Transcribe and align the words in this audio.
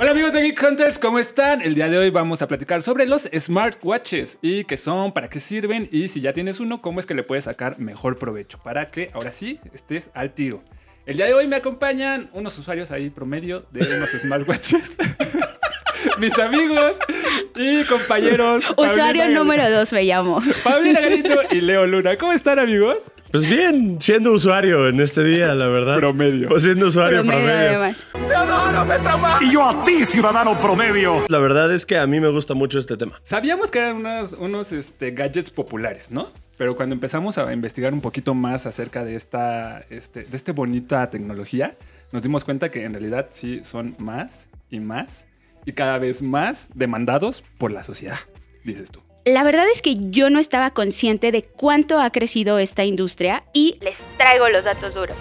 Hola 0.00 0.12
amigos 0.12 0.32
de 0.32 0.42
Geek 0.42 0.62
Hunters, 0.62 0.96
¿cómo 0.96 1.18
están? 1.18 1.60
El 1.60 1.74
día 1.74 1.88
de 1.88 1.98
hoy 1.98 2.10
vamos 2.10 2.40
a 2.40 2.46
platicar 2.46 2.82
sobre 2.82 3.04
los 3.04 3.28
smartwatches 3.36 4.38
y 4.40 4.62
qué 4.62 4.76
son, 4.76 5.12
para 5.12 5.28
qué 5.28 5.40
sirven 5.40 5.88
y 5.90 6.06
si 6.06 6.20
ya 6.20 6.32
tienes 6.32 6.60
uno, 6.60 6.80
cómo 6.80 7.00
es 7.00 7.06
que 7.06 7.14
le 7.14 7.24
puedes 7.24 7.46
sacar 7.46 7.80
mejor 7.80 8.16
provecho 8.16 8.60
para 8.60 8.92
que 8.92 9.10
ahora 9.12 9.32
sí 9.32 9.58
estés 9.72 10.10
al 10.14 10.34
tiro. 10.34 10.62
El 11.04 11.16
día 11.16 11.26
de 11.26 11.34
hoy 11.34 11.48
me 11.48 11.56
acompañan 11.56 12.30
unos 12.32 12.56
usuarios 12.60 12.92
ahí 12.92 13.10
promedio 13.10 13.66
de 13.72 13.96
unos 13.96 14.10
smartwatches. 14.10 14.96
Mis 16.18 16.38
amigos 16.38 16.96
y 17.56 17.84
compañeros. 17.84 18.64
Usuario 18.76 19.22
Paulina 19.22 19.28
número 19.28 19.70
2 19.70 19.92
me 19.92 20.04
llamo. 20.04 20.42
Paulina 20.64 21.00
Galindo 21.00 21.40
y 21.50 21.60
Leo 21.60 21.86
Luna. 21.86 22.16
¿Cómo 22.16 22.32
están 22.32 22.58
amigos? 22.58 23.10
Pues 23.30 23.46
bien, 23.46 24.00
siendo 24.00 24.32
usuario 24.32 24.88
en 24.88 25.00
este 25.00 25.22
día, 25.22 25.54
la 25.54 25.68
verdad. 25.68 25.96
Promedio. 25.96 26.48
Pues 26.48 26.62
siendo 26.62 26.86
usuario 26.86 27.22
Promedio, 27.22 27.44
promedio. 27.44 27.68
además. 27.68 28.06
Y 29.40 29.52
yo 29.52 29.64
a 29.64 29.84
ti, 29.84 30.04
ciudadano 30.04 30.58
promedio. 30.58 31.24
La 31.28 31.38
verdad 31.38 31.72
es 31.72 31.84
que 31.84 31.98
a 31.98 32.06
mí 32.06 32.20
me 32.20 32.28
gusta 32.28 32.54
mucho 32.54 32.78
este 32.78 32.96
tema. 32.96 33.20
Sabíamos 33.22 33.70
que 33.70 33.78
eran 33.78 33.96
unos, 33.96 34.32
unos 34.32 34.72
este, 34.72 35.10
gadgets 35.10 35.50
populares, 35.50 36.10
¿no? 36.10 36.30
Pero 36.56 36.74
cuando 36.74 36.94
empezamos 36.94 37.38
a 37.38 37.52
investigar 37.52 37.92
un 37.92 38.00
poquito 38.00 38.34
más 38.34 38.66
acerca 38.66 39.04
de 39.04 39.14
esta, 39.14 39.84
este, 39.90 40.24
de 40.24 40.36
esta 40.36 40.52
bonita 40.52 41.08
tecnología, 41.10 41.76
nos 42.12 42.22
dimos 42.22 42.44
cuenta 42.44 42.70
que 42.70 42.84
en 42.84 42.92
realidad 42.94 43.28
sí 43.30 43.60
son 43.62 43.94
más 43.98 44.48
y 44.70 44.80
más 44.80 45.26
y 45.68 45.74
cada 45.74 45.98
vez 45.98 46.22
más 46.22 46.70
demandados 46.74 47.44
por 47.58 47.70
la 47.70 47.84
sociedad, 47.84 48.16
dices 48.64 48.90
tú. 48.90 49.02
La 49.26 49.44
verdad 49.44 49.66
es 49.70 49.82
que 49.82 49.96
yo 49.98 50.30
no 50.30 50.38
estaba 50.38 50.70
consciente 50.70 51.30
de 51.30 51.42
cuánto 51.42 52.00
ha 52.00 52.10
crecido 52.10 52.58
esta 52.58 52.84
industria 52.84 53.44
y 53.52 53.76
les 53.82 53.98
traigo 54.16 54.48
los 54.48 54.64
datos 54.64 54.94
duros. 54.94 55.18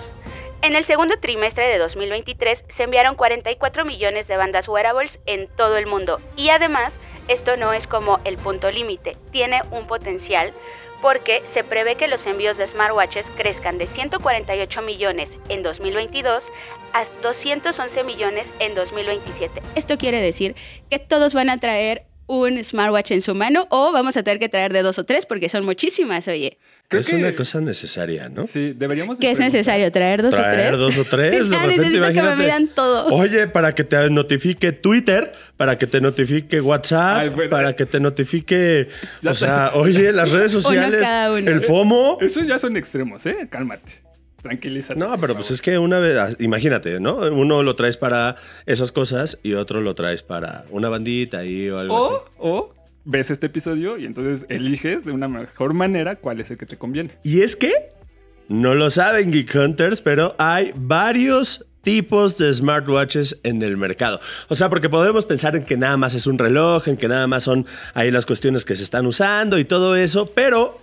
En 0.61 0.77
el 0.77 0.85
segundo 0.85 1.19
trimestre 1.19 1.67
de 1.67 1.77
2023 1.77 2.63
se 2.69 2.83
enviaron 2.83 3.15
44 3.15 3.83
millones 3.83 4.29
de 4.29 4.37
bandas 4.37 4.69
wearables 4.69 5.19
en 5.25 5.49
todo 5.49 5.75
el 5.75 5.85
mundo 5.85 6.21
y 6.37 6.47
además 6.47 6.93
esto 7.27 7.57
no 7.57 7.73
es 7.73 7.85
como 7.85 8.21
el 8.23 8.37
punto 8.37 8.71
límite, 8.71 9.17
tiene 9.31 9.61
un 9.71 9.85
potencial 9.85 10.53
porque 11.01 11.43
se 11.47 11.63
prevé 11.63 11.95
que 11.95 12.07
los 12.07 12.25
envíos 12.25 12.57
de 12.57 12.67
smartwatches 12.67 13.29
crezcan 13.35 13.77
de 13.77 13.87
148 13.87 14.81
millones 14.81 15.29
en 15.49 15.61
2022 15.61 16.45
a 16.93 17.05
211 17.21 18.03
millones 18.03 18.49
en 18.59 18.75
2027. 18.75 19.61
Esto 19.75 19.97
quiere 19.97 20.21
decir 20.21 20.55
que 20.89 20.99
todos 20.99 21.33
van 21.33 21.49
a 21.49 21.57
traer 21.57 22.03
un 22.29 22.61
smartwatch 22.61 23.11
en 23.11 23.21
su 23.21 23.33
mano 23.35 23.67
o 23.69 23.93
vamos 23.93 24.17
a 24.17 24.23
tener 24.23 24.37
que 24.37 24.49
traer 24.49 24.73
de 24.73 24.81
dos 24.81 24.99
o 24.99 25.05
tres 25.05 25.25
porque 25.25 25.47
son 25.47 25.63
muchísimas, 25.63 26.27
oye. 26.27 26.57
Creo 26.89 26.99
es 26.99 27.07
que- 27.09 27.15
una 27.15 27.33
cosa 27.35 27.61
necesaria, 27.61 28.27
¿no? 28.27 28.45
Sí, 28.45 28.73
deberíamos... 28.75 29.17
de 29.17 29.25
¿Qué 29.25 29.31
es 29.31 29.39
necesario? 29.39 29.89
¿Traer 29.93 30.21
dos 30.21 30.33
o 30.33 30.37
Traer 30.37 30.67
tres? 30.69 30.79
dos 30.79 30.97
o 30.97 31.05
tres. 31.05 31.49
de 31.49 31.55
Ya 31.55 31.61
repente, 31.61 31.89
necesito 31.89 32.13
que 32.13 32.21
me 32.23 32.35
midan 32.35 32.67
todo. 32.67 33.05
Oye, 33.13 33.47
para 33.47 33.73
que 33.75 33.83
te 33.85 34.09
notifique 34.09 34.73
Twitter, 34.73 35.31
para 35.55 35.77
que 35.77 35.87
te 35.87 36.01
notifique 36.01 36.59
WhatsApp, 36.61 37.17
Ay, 37.17 37.29
bueno. 37.29 37.49
para 37.49 37.75
que 37.77 37.85
te 37.85 37.99
notifique. 38.01 38.87
Ya 39.21 39.31
o 39.31 39.33
sea, 39.33 39.71
oye, 39.75 40.11
las 40.11 40.31
redes 40.31 40.51
sociales, 40.53 41.01
cada 41.01 41.31
uno. 41.31 41.49
el 41.49 41.61
FOMO. 41.61 42.17
Esos 42.21 42.45
ya 42.47 42.59
son 42.59 42.75
extremos, 42.77 43.25
¿eh? 43.25 43.47
Cálmate. 43.49 44.01
Tranquilízate. 44.47 44.97
No, 44.97 45.19
pero 45.19 45.35
pues 45.35 45.51
es 45.51 45.61
que 45.61 45.77
una 45.77 45.99
vez, 45.99 46.17
ah, 46.17 46.29
imagínate, 46.39 47.01
¿no? 47.01 47.17
Uno 47.17 47.63
lo 47.63 47.75
traes 47.75 47.97
para 47.97 48.37
esas 48.65 48.93
cosas 48.93 49.37
y 49.43 49.55
otro 49.55 49.81
lo 49.81 49.93
traes 49.93 50.23
para 50.23 50.63
una 50.69 50.87
bandita 50.87 51.39
ahí 51.39 51.69
o 51.69 51.79
algo 51.79 52.05
así. 52.05 52.15
O 52.37 52.73
ves 53.03 53.29
este 53.29 53.47
episodio 53.47 53.97
y 53.97 54.05
entonces 54.05 54.45
eliges 54.47 55.03
de 55.03 55.11
una 55.11 55.27
mejor 55.27 55.73
manera 55.73 56.15
cuál 56.15 56.39
es 56.39 56.49
el 56.49 56.57
que 56.57 56.65
te 56.65 56.77
conviene. 56.77 57.11
Y 57.23 57.41
es 57.41 57.57
que, 57.57 57.73
no 58.47 58.73
lo 58.73 58.89
saben 58.89 59.33
Geek 59.33 59.53
Hunters, 59.53 59.99
pero 59.99 60.33
hay 60.37 60.71
varios 60.75 61.65
tipos 61.81 62.37
de 62.37 62.53
smartwatches 62.53 63.39
en 63.43 63.61
el 63.63 63.75
mercado. 63.75 64.21
O 64.47 64.55
sea, 64.55 64.69
porque 64.69 64.87
podemos 64.87 65.25
pensar 65.25 65.57
en 65.57 65.65
que 65.65 65.75
nada 65.75 65.97
más 65.97 66.13
es 66.13 66.25
un 66.25 66.37
reloj, 66.37 66.87
en 66.87 66.95
que 66.95 67.09
nada 67.09 67.27
más 67.27 67.43
son 67.43 67.65
ahí 67.93 68.11
las 68.11 68.25
cuestiones 68.25 68.63
que 68.63 68.77
se 68.77 68.83
están 68.83 69.05
usando 69.05 69.57
y 69.57 69.65
todo 69.65 69.97
eso, 69.97 70.25
pero 70.27 70.79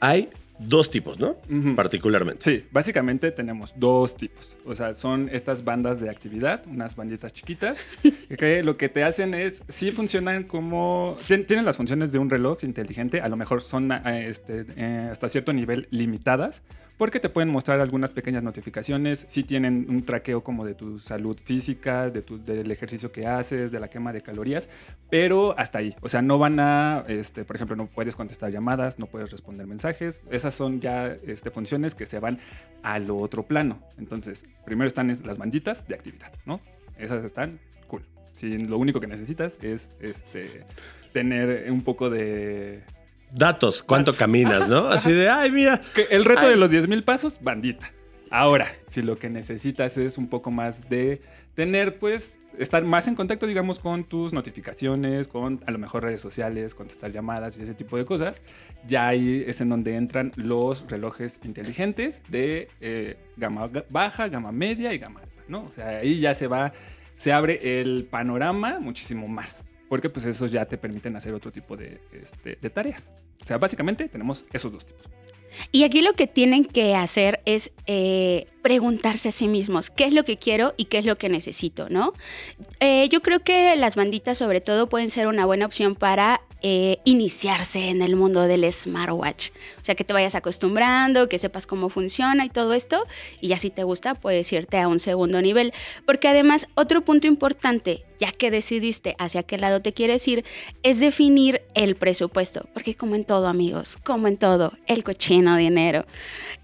hay 0.00 0.28
dos 0.58 0.90
tipos, 0.90 1.18
¿no? 1.18 1.36
Particularmente. 1.74 2.42
Sí, 2.42 2.64
básicamente 2.70 3.30
tenemos 3.30 3.74
dos 3.76 4.16
tipos. 4.16 4.56
O 4.64 4.74
sea, 4.74 4.94
son 4.94 5.28
estas 5.32 5.64
bandas 5.64 6.00
de 6.00 6.08
actividad, 6.10 6.62
unas 6.66 6.96
banditas 6.96 7.32
chiquitas, 7.32 7.78
que 8.38 8.62
lo 8.62 8.76
que 8.76 8.88
te 8.88 9.04
hacen 9.04 9.34
es, 9.34 9.62
sí 9.68 9.92
funcionan 9.92 10.44
como, 10.44 11.16
tien- 11.28 11.46
tienen 11.46 11.64
las 11.64 11.76
funciones 11.76 12.12
de 12.12 12.18
un 12.18 12.30
reloj 12.30 12.64
inteligente, 12.64 13.20
a 13.20 13.28
lo 13.28 13.36
mejor 13.36 13.60
son 13.62 13.92
eh, 13.92 14.26
este, 14.28 14.64
eh, 14.76 15.08
hasta 15.10 15.28
cierto 15.28 15.52
nivel 15.52 15.88
limitadas, 15.90 16.62
porque 16.96 17.20
te 17.20 17.28
pueden 17.28 17.50
mostrar 17.50 17.80
algunas 17.80 18.10
pequeñas 18.10 18.42
notificaciones, 18.42 19.26
sí 19.28 19.42
tienen 19.44 19.86
un 19.88 20.04
traqueo 20.04 20.42
como 20.42 20.64
de 20.64 20.74
tu 20.74 20.98
salud 20.98 21.36
física, 21.38 22.08
de 22.10 22.22
tu, 22.22 22.42
del 22.42 22.70
ejercicio 22.70 23.12
que 23.12 23.26
haces, 23.26 23.70
de 23.70 23.80
la 23.80 23.88
quema 23.88 24.12
de 24.12 24.22
calorías, 24.22 24.68
pero 25.10 25.58
hasta 25.58 25.78
ahí. 25.78 25.94
O 26.00 26.08
sea, 26.08 26.22
no 26.22 26.38
van 26.38 26.58
a, 26.58 27.04
este, 27.08 27.44
por 27.44 27.56
ejemplo, 27.56 27.76
no 27.76 27.86
puedes 27.86 28.16
contestar 28.16 28.50
llamadas, 28.50 28.98
no 28.98 29.06
puedes 29.06 29.30
responder 29.30 29.66
mensajes. 29.66 30.24
Esas 30.30 30.54
son 30.54 30.80
ya 30.80 31.06
este, 31.26 31.50
funciones 31.50 31.94
que 31.94 32.06
se 32.06 32.18
van 32.18 32.38
al 32.82 33.10
otro 33.10 33.42
plano. 33.42 33.78
Entonces, 33.98 34.44
primero 34.64 34.86
están 34.86 35.10
es- 35.10 35.24
las 35.24 35.38
banditas 35.38 35.86
de 35.88 35.94
actividad, 35.96 36.32
¿no? 36.46 36.60
Esas 36.98 37.24
están 37.24 37.58
cool. 37.88 38.02
Si 38.32 38.58
lo 38.58 38.78
único 38.78 39.00
que 39.00 39.06
necesitas 39.06 39.58
es 39.62 39.90
este, 40.00 40.62
tener 41.12 41.70
un 41.70 41.82
poco 41.82 42.08
de... 42.10 42.82
Datos, 43.32 43.82
cuánto 43.82 44.12
caminas, 44.14 44.68
¿no? 44.68 44.88
Así 44.88 45.12
de, 45.12 45.28
ay, 45.28 45.50
mira. 45.50 45.80
que 45.94 46.02
el 46.10 46.24
reto 46.24 46.42
Ay. 46.42 46.50
de 46.50 46.56
los 46.56 46.70
10 46.70 46.88
mil 46.88 47.02
pasos, 47.04 47.38
bandita. 47.40 47.92
Ahora, 48.30 48.66
si 48.86 49.02
lo 49.02 49.18
que 49.18 49.28
necesitas 49.30 49.96
es 49.98 50.18
un 50.18 50.28
poco 50.28 50.50
más 50.50 50.88
de 50.88 51.20
tener, 51.54 51.98
pues, 51.98 52.38
estar 52.58 52.82
más 52.84 53.06
en 53.06 53.14
contacto, 53.14 53.46
digamos, 53.46 53.78
con 53.78 54.04
tus 54.04 54.32
notificaciones, 54.32 55.28
con 55.28 55.62
a 55.66 55.70
lo 55.70 55.78
mejor 55.78 56.02
redes 56.02 56.20
sociales, 56.20 56.74
contestar 56.74 57.12
llamadas 57.12 57.56
y 57.56 57.62
ese 57.62 57.74
tipo 57.74 57.96
de 57.96 58.04
cosas, 58.04 58.40
ya 58.86 59.06
ahí 59.08 59.44
es 59.46 59.60
en 59.60 59.68
donde 59.68 59.96
entran 59.96 60.32
los 60.36 60.84
relojes 60.88 61.38
inteligentes 61.44 62.22
de 62.28 62.68
eh, 62.80 63.16
gama 63.36 63.68
ga- 63.68 63.84
baja, 63.90 64.28
gama 64.28 64.50
media 64.52 64.92
y 64.92 64.98
gama 64.98 65.20
alta, 65.20 65.42
¿no? 65.48 65.64
O 65.64 65.72
sea, 65.74 65.88
ahí 65.98 66.18
ya 66.20 66.34
se 66.34 66.46
va, 66.46 66.72
se 67.14 67.32
abre 67.32 67.80
el 67.80 68.06
panorama 68.10 68.78
muchísimo 68.80 69.28
más, 69.28 69.64
porque 69.88 70.10
pues 70.10 70.26
esos 70.26 70.50
ya 70.52 70.64
te 70.64 70.78
permiten 70.78 71.16
hacer 71.16 71.34
otro 71.34 71.50
tipo 71.50 71.76
de, 71.76 72.00
este, 72.12 72.58
de 72.60 72.70
tareas. 72.70 73.10
O 73.42 73.46
sea, 73.46 73.58
básicamente 73.58 74.08
tenemos 74.08 74.44
esos 74.52 74.72
dos 74.72 74.84
tipos. 74.84 75.06
Y 75.72 75.84
aquí 75.84 76.02
lo 76.02 76.12
que 76.12 76.26
tienen 76.26 76.64
que 76.64 76.94
hacer 76.94 77.40
es 77.44 77.72
eh, 77.86 78.46
preguntarse 78.62 79.30
a 79.30 79.32
sí 79.32 79.48
mismos 79.48 79.90
qué 79.90 80.04
es 80.04 80.12
lo 80.12 80.24
que 80.24 80.36
quiero 80.36 80.74
y 80.76 80.86
qué 80.86 80.98
es 80.98 81.04
lo 81.04 81.16
que 81.16 81.28
necesito, 81.28 81.88
¿no? 81.88 82.12
Eh, 82.80 83.08
yo 83.08 83.22
creo 83.22 83.40
que 83.40 83.74
las 83.76 83.96
banditas 83.96 84.38
sobre 84.38 84.60
todo 84.60 84.88
pueden 84.88 85.10
ser 85.10 85.28
una 85.28 85.46
buena 85.46 85.66
opción 85.66 85.94
para 85.94 86.42
eh, 86.62 86.98
iniciarse 87.04 87.90
en 87.90 88.02
el 88.02 88.16
mundo 88.16 88.46
del 88.46 88.70
smartwatch. 88.72 89.50
O 89.80 89.84
sea, 89.84 89.94
que 89.94 90.04
te 90.04 90.12
vayas 90.12 90.34
acostumbrando, 90.34 91.28
que 91.28 91.38
sepas 91.38 91.66
cómo 91.66 91.90
funciona 91.90 92.44
y 92.44 92.48
todo 92.48 92.72
esto. 92.72 93.06
Y 93.40 93.48
ya 93.48 93.58
si 93.58 93.70
te 93.70 93.84
gusta, 93.84 94.14
puedes 94.14 94.52
irte 94.52 94.78
a 94.78 94.88
un 94.88 94.98
segundo 94.98 95.42
nivel. 95.42 95.72
Porque 96.06 96.28
además, 96.28 96.66
otro 96.74 97.04
punto 97.04 97.26
importante, 97.26 98.04
ya 98.18 98.32
que 98.32 98.50
decidiste 98.50 99.14
hacia 99.18 99.42
qué 99.42 99.58
lado 99.58 99.82
te 99.82 99.92
quieres 99.92 100.26
ir, 100.26 100.44
es 100.82 100.98
definir 100.98 101.62
el 101.74 101.94
presupuesto. 101.94 102.68
Porque 102.72 102.94
como 102.94 103.14
en 103.14 103.24
todo, 103.24 103.48
amigos, 103.48 103.98
como 104.04 104.26
en 104.26 104.36
todo, 104.36 104.72
el 104.86 105.04
cochino 105.04 105.56
dinero. 105.56 106.06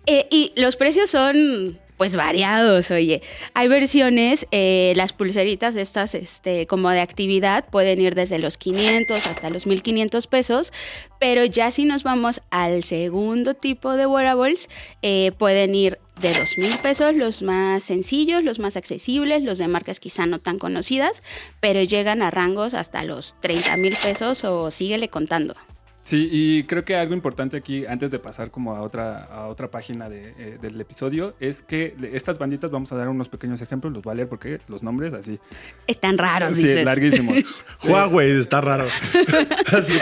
Eh, 0.07 0.27
y 0.31 0.53
los 0.57 0.77
precios 0.77 1.11
son 1.11 1.79
pues 2.03 2.17
variados, 2.17 2.91
oye. 2.91 3.23
Hay 3.55 3.69
versiones, 3.69 4.49
eh, 4.51 4.93
las 4.97 5.13
pulseritas 5.13 5.77
estas 5.77 6.17
este, 6.17 6.67
como 6.67 6.91
de 6.91 7.01
actividad 7.01 7.65
pueden 7.71 8.01
ir 8.01 8.17
desde 8.17 8.41
los 8.41 8.57
500 8.57 9.25
hasta 9.25 9.51
los 9.51 9.69
1500 9.69 10.27
pesos, 10.27 10.73
pero 11.21 11.45
ya 11.45 11.71
si 11.71 11.85
nos 11.85 12.03
vamos 12.03 12.43
al 12.51 12.83
segundo 12.83 13.55
tipo 13.55 13.93
de 13.95 14.07
wearables, 14.07 14.69
eh, 15.03 15.31
pueden 15.39 15.77
ir 15.77 16.01
de 16.21 16.35
2000 16.35 16.79
pesos, 16.83 17.15
los 17.15 17.43
más 17.43 17.85
sencillos, 17.85 18.43
los 18.43 18.59
más 18.59 18.77
accesibles, 18.77 19.45
los 19.45 19.59
de 19.59 19.69
marcas 19.69 20.01
quizá 20.01 20.27
no 20.27 20.41
tan 20.41 20.59
conocidas, 20.59 21.23
pero 21.61 21.85
llegan 21.85 22.21
a 22.21 22.33
rangos 22.33 22.75
hasta 22.75 23.05
los 23.05 23.37
30 23.43 23.77
mil 23.77 23.95
pesos 24.03 24.43
o 24.43 24.73
síguele 24.73 25.07
contando. 25.07 25.55
Sí, 26.03 26.29
y 26.33 26.65
creo 26.65 26.85
que 26.85 26.97
algo 26.97 27.15
importante 27.15 27.57
aquí, 27.57 27.87
antes 27.87 28.11
de 28.11 28.19
pasar 28.19 28.51
como 28.51 28.75
a 28.75 28.81
otra, 28.83 29.23
a 29.25 29.47
otra 29.47 29.71
página 29.71 30.09
de, 30.09 30.35
eh, 30.37 30.59
del 30.61 30.81
episodio, 30.81 31.35
es 31.39 31.63
que 31.63 31.95
estas 32.13 32.39
banditas 32.39 32.73
vamos 32.73 32.91
a 32.91 32.97
dar 32.97 33.09
unos 33.09 33.29
pequeños 33.29 33.63
ejemplos, 33.63 33.93
los 33.93 34.03
voy 34.03 34.11
a 34.11 34.15
leer 34.17 34.29
porque 34.29 34.59
los 34.67 34.83
nombres 34.83 35.15
así. 35.15 35.39
Están 35.87 36.19
raros, 36.19 36.57
Sí, 36.57 36.67
dices. 36.67 36.85
larguísimos. 36.85 37.37
Huawei, 37.85 38.37
está 38.37 38.61
raro. 38.61 38.87
Así, 39.73 39.95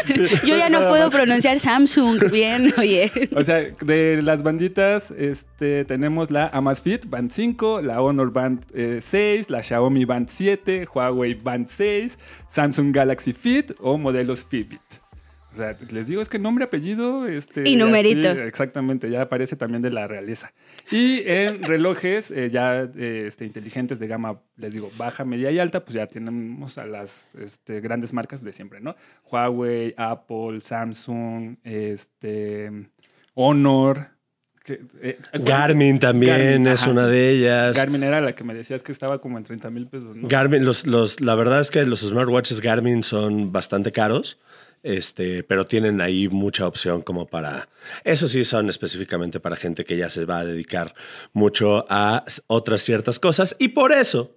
Yo 0.46 0.56
ya 0.56 0.70
no 0.70 0.88
puedo 0.88 1.10
pronunciar 1.10 1.60
Samsung 1.60 2.30
bien, 2.30 2.72
oye. 2.78 3.10
O 3.36 3.44
sea, 3.44 3.56
de 3.58 4.20
las 4.22 4.42
banditas, 4.42 5.10
este, 5.10 5.84
tenemos 5.84 6.30
la 6.30 6.48
Amazfit 6.48 7.08
Band 7.10 7.30
5, 7.30 7.82
la 7.82 8.00
Honor 8.00 8.32
Band 8.32 8.64
eh, 8.74 9.00
6, 9.02 9.50
la 9.50 9.62
Xiaomi 9.62 10.06
Band 10.06 10.28
7, 10.30 10.88
Huawei 10.92 11.34
Band 11.34 11.68
6, 11.68 12.18
Samsung 12.48 12.92
Galaxy 12.94 13.32
Fit 13.34 13.72
o 13.80 13.98
modelos 13.98 14.46
Fitbit. 14.46 14.80
O 15.52 15.56
sea, 15.56 15.76
les 15.90 16.06
digo, 16.06 16.22
es 16.22 16.28
que 16.28 16.38
nombre, 16.38 16.64
apellido, 16.64 17.26
este... 17.26 17.68
Y 17.68 17.74
numerito. 17.74 18.28
así, 18.30 18.38
exactamente, 18.40 19.10
ya 19.10 19.22
aparece 19.22 19.56
también 19.56 19.82
de 19.82 19.90
la 19.90 20.06
realeza. 20.06 20.52
Y 20.92 21.22
en 21.26 21.62
relojes 21.64 22.30
eh, 22.30 22.50
ya 22.50 22.82
eh, 22.82 23.24
este, 23.26 23.46
inteligentes 23.46 23.98
de 23.98 24.06
gama, 24.06 24.40
les 24.56 24.74
digo, 24.74 24.90
baja, 24.96 25.24
media 25.24 25.50
y 25.50 25.58
alta, 25.58 25.84
pues 25.84 25.94
ya 25.94 26.06
tenemos 26.06 26.78
a 26.78 26.86
las 26.86 27.34
este, 27.34 27.80
grandes 27.80 28.12
marcas 28.12 28.44
de 28.44 28.52
siempre, 28.52 28.80
¿no? 28.80 28.94
Huawei, 29.30 29.92
Apple, 29.96 30.60
Samsung, 30.60 31.56
este, 31.64 32.70
Honor. 33.34 34.10
que, 34.64 34.80
eh, 35.02 35.18
Garmin 35.32 35.98
también 35.98 36.38
Garmin, 36.38 36.66
es 36.68 36.82
ajá. 36.82 36.90
una 36.92 37.06
de 37.08 37.30
ellas. 37.30 37.76
Garmin 37.76 38.04
era 38.04 38.20
la 38.20 38.36
que 38.36 38.44
me 38.44 38.54
decías 38.54 38.84
que 38.84 38.92
estaba 38.92 39.20
como 39.20 39.36
en 39.36 39.42
30 39.42 39.68
mil 39.70 39.88
pesos, 39.88 40.14
¿no? 40.14 40.28
Garmin, 40.28 40.64
los, 40.64 40.86
los, 40.86 41.20
la 41.20 41.34
verdad 41.34 41.60
es 41.60 41.72
que 41.72 41.84
los 41.86 42.00
smartwatches 42.00 42.60
Garmin 42.60 43.02
son 43.02 43.50
bastante 43.50 43.90
caros, 43.90 44.38
este, 44.82 45.42
pero 45.42 45.64
tienen 45.64 46.00
ahí 46.00 46.28
mucha 46.28 46.66
opción 46.66 47.02
como 47.02 47.26
para... 47.26 47.68
Eso 48.04 48.28
sí 48.28 48.44
son 48.44 48.68
específicamente 48.68 49.40
para 49.40 49.56
gente 49.56 49.84
que 49.84 49.96
ya 49.96 50.10
se 50.10 50.24
va 50.24 50.38
a 50.38 50.44
dedicar 50.44 50.94
mucho 51.32 51.84
a 51.88 52.24
otras 52.46 52.82
ciertas 52.82 53.18
cosas 53.18 53.56
y 53.58 53.68
por 53.68 53.92
eso 53.92 54.36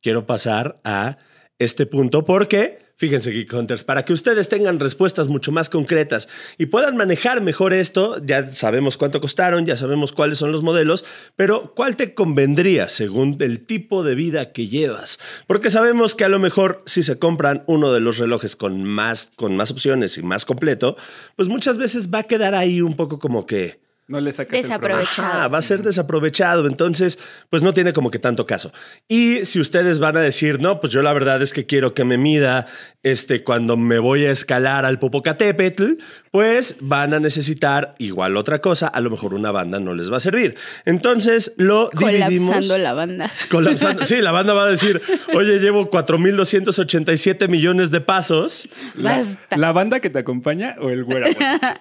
quiero 0.00 0.26
pasar 0.26 0.80
a 0.84 1.18
este 1.58 1.86
punto 1.86 2.24
porque, 2.24 2.78
fíjense, 2.96 3.30
Geek 3.30 3.52
Hunters, 3.52 3.84
para 3.84 4.04
que 4.04 4.12
ustedes 4.12 4.48
tengan 4.48 4.80
respuestas 4.80 5.28
mucho 5.28 5.52
más 5.52 5.70
concretas 5.70 6.28
y 6.58 6.66
puedan 6.66 6.96
manejar 6.96 7.40
mejor 7.40 7.72
esto, 7.72 8.20
ya 8.24 8.46
sabemos 8.46 8.96
cuánto 8.96 9.20
costaron, 9.20 9.66
ya 9.66 9.76
sabemos 9.76 10.12
cuáles 10.12 10.38
son 10.38 10.50
los 10.52 10.62
modelos, 10.62 11.04
pero 11.36 11.74
¿cuál 11.74 11.96
te 11.96 12.14
convendría 12.14 12.88
según 12.88 13.36
el 13.40 13.64
tipo 13.64 14.02
de 14.02 14.14
vida 14.14 14.52
que 14.52 14.66
llevas? 14.66 15.18
Porque 15.46 15.70
sabemos 15.70 16.14
que 16.14 16.24
a 16.24 16.28
lo 16.28 16.38
mejor 16.38 16.82
si 16.86 17.02
se 17.02 17.18
compran 17.18 17.62
uno 17.66 17.92
de 17.92 18.00
los 18.00 18.18
relojes 18.18 18.56
con 18.56 18.82
más, 18.84 19.30
con 19.36 19.56
más 19.56 19.70
opciones 19.70 20.18
y 20.18 20.22
más 20.22 20.44
completo, 20.44 20.96
pues 21.36 21.48
muchas 21.48 21.78
veces 21.78 22.12
va 22.12 22.20
a 22.20 22.24
quedar 22.24 22.54
ahí 22.54 22.80
un 22.80 22.94
poco 22.94 23.18
como 23.18 23.46
que... 23.46 23.83
No 24.06 24.20
le 24.20 24.32
sacas 24.32 24.54
el 24.54 24.62
Desaprovechado. 24.62 25.28
Ajá, 25.28 25.48
va 25.48 25.58
a 25.58 25.62
ser 25.62 25.82
desaprovechado, 25.82 26.66
entonces 26.66 27.18
pues 27.48 27.62
no 27.62 27.72
tiene 27.72 27.94
como 27.94 28.10
que 28.10 28.18
tanto 28.18 28.44
caso. 28.44 28.70
Y 29.08 29.46
si 29.46 29.60
ustedes 29.60 29.98
van 29.98 30.18
a 30.18 30.20
decir, 30.20 30.60
no, 30.60 30.78
pues 30.80 30.92
yo 30.92 31.00
la 31.00 31.12
verdad 31.14 31.40
es 31.40 31.54
que 31.54 31.64
quiero 31.64 31.94
que 31.94 32.04
me 32.04 32.18
mida 32.18 32.66
este 33.02 33.42
cuando 33.42 33.78
me 33.78 33.98
voy 33.98 34.26
a 34.26 34.30
escalar 34.30 34.84
al 34.84 34.98
Popocatépetl, 34.98 35.92
pues 36.30 36.76
van 36.80 37.14
a 37.14 37.20
necesitar 37.20 37.94
igual 37.98 38.36
otra 38.36 38.60
cosa, 38.60 38.88
a 38.88 39.00
lo 39.00 39.08
mejor 39.10 39.32
una 39.32 39.52
banda 39.52 39.80
no 39.80 39.94
les 39.94 40.12
va 40.12 40.18
a 40.18 40.20
servir. 40.20 40.56
Entonces 40.84 41.52
lo 41.56 41.90
dividimos 41.96 42.48
Colapsando 42.48 42.78
la 42.78 42.92
banda. 42.92 43.32
Colapsando. 43.50 44.04
Sí, 44.04 44.20
la 44.20 44.32
banda 44.32 44.52
va 44.52 44.64
a 44.64 44.70
decir, 44.70 45.00
oye, 45.32 45.60
llevo 45.60 45.90
4.287 45.90 47.48
millones 47.48 47.90
de 47.90 48.00
pasos. 48.02 48.68
Basta. 48.96 49.56
¿La 49.56 49.72
banda 49.72 50.00
que 50.00 50.10
te 50.10 50.18
acompaña 50.18 50.76
o 50.78 50.90
el 50.90 51.04
güero? 51.04 51.26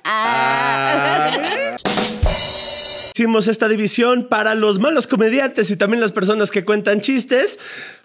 Ah. 0.05 1.75
Hicimos 3.15 3.47
esta 3.47 3.69
división 3.69 4.27
para 4.27 4.55
los 4.55 4.79
malos 4.79 5.05
comediantes 5.05 5.69
y 5.69 5.77
también 5.77 6.01
las 6.01 6.11
personas 6.11 6.49
que 6.49 6.65
cuentan 6.65 6.99
chistes 6.99 7.59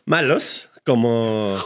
malos, 0.04 0.68
como... 0.84 1.56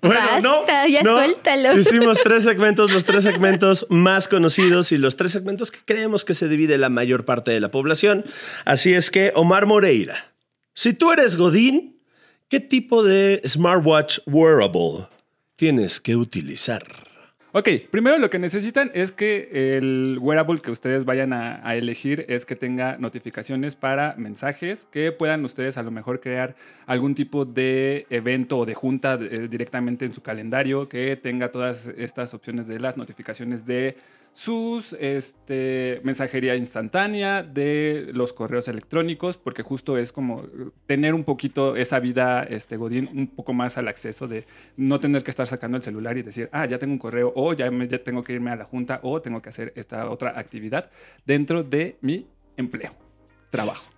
Basta, 0.00 0.86
ya 0.86 1.02
no. 1.02 1.16
suéltalo. 1.16 1.76
Hicimos 1.76 2.18
tres 2.22 2.44
segmentos, 2.44 2.92
los 2.92 3.04
tres 3.04 3.22
segmentos 3.24 3.86
más 3.88 4.28
conocidos 4.28 4.92
y 4.92 4.98
los 4.98 5.16
tres 5.16 5.32
segmentos 5.32 5.72
que 5.72 5.80
creemos 5.84 6.24
que 6.24 6.34
se 6.34 6.48
divide 6.48 6.78
la 6.78 6.90
mayor 6.90 7.24
parte 7.24 7.50
de 7.50 7.58
la 7.58 7.72
población. 7.72 8.24
Así 8.64 8.94
es 8.94 9.10
que, 9.10 9.32
Omar 9.34 9.66
Moreira, 9.66 10.32
si 10.74 10.92
tú 10.92 11.10
eres 11.10 11.34
Godín, 11.34 12.00
¿qué 12.48 12.60
tipo 12.60 13.02
de 13.02 13.42
smartwatch 13.44 14.20
wearable 14.26 15.08
tienes 15.56 15.98
que 15.98 16.14
utilizar? 16.14 17.07
Ok, 17.52 17.66
primero 17.90 18.18
lo 18.18 18.28
que 18.28 18.38
necesitan 18.38 18.90
es 18.92 19.10
que 19.10 19.78
el 19.78 20.18
wearable 20.20 20.58
que 20.58 20.70
ustedes 20.70 21.06
vayan 21.06 21.32
a, 21.32 21.74
elegir 21.76 22.26
es 22.28 22.44
que 22.44 22.56
tenga 22.56 22.98
notificaciones 22.98 23.74
para 23.74 24.14
mensajes, 24.18 24.86
que 24.90 25.12
puedan 25.12 25.42
ustedes 25.46 25.78
a 25.78 25.82
lo 25.82 25.90
mejor 25.90 26.20
crear 26.20 26.56
algún 26.84 27.14
tipo 27.14 27.46
de 27.46 28.06
evento 28.10 28.58
o 28.58 28.66
de 28.66 28.74
junta 28.74 29.14
eh, 29.14 29.48
directamente 29.48 30.04
en 30.04 30.12
su 30.12 30.20
calendario, 30.22 30.90
que 30.90 31.16
tenga 31.16 31.50
todas 31.50 31.86
estas 31.86 32.34
opciones 32.34 32.66
de 32.66 32.80
las 32.80 32.98
notificaciones 32.98 33.64
de 33.64 33.96
sus 34.38 34.92
este, 35.00 36.00
mensajería 36.04 36.54
instantánea, 36.54 37.42
de 37.42 38.10
los 38.12 38.32
correos 38.32 38.68
electrónicos, 38.68 39.36
porque 39.36 39.64
justo 39.64 39.98
es 39.98 40.12
como 40.12 40.44
tener 40.86 41.12
un 41.14 41.24
poquito 41.24 41.74
esa 41.74 41.98
vida, 41.98 42.44
este, 42.44 42.76
Godín, 42.76 43.08
un 43.12 43.26
poco 43.26 43.52
más 43.52 43.78
al 43.78 43.88
acceso 43.88 44.28
de 44.28 44.44
no 44.76 45.00
tener 45.00 45.24
que 45.24 45.32
estar 45.32 45.48
sacando 45.48 45.76
el 45.76 45.82
celular 45.82 46.16
y 46.18 46.22
decir, 46.22 46.48
ah, 46.52 46.66
ya 46.66 46.78
tengo 46.78 46.92
un 46.92 47.00
correo, 47.00 47.32
o 47.34 47.52
ya, 47.52 47.68
me- 47.72 47.88
ya 47.88 47.98
tengo 47.98 48.22
que 48.22 48.34
irme 48.34 48.52
a 48.52 48.56
la 48.56 48.64
junta, 48.64 49.00
o 49.02 49.20
tengo 49.20 49.42
que 49.42 49.48
hacer 49.48 49.72
esta 49.74 50.08
otra 50.08 50.38
actividad 50.38 50.88
dentro 51.26 51.64
de 51.64 51.96
mi 52.00 52.28
empleo, 52.56 52.92
trabajo. 53.50 53.90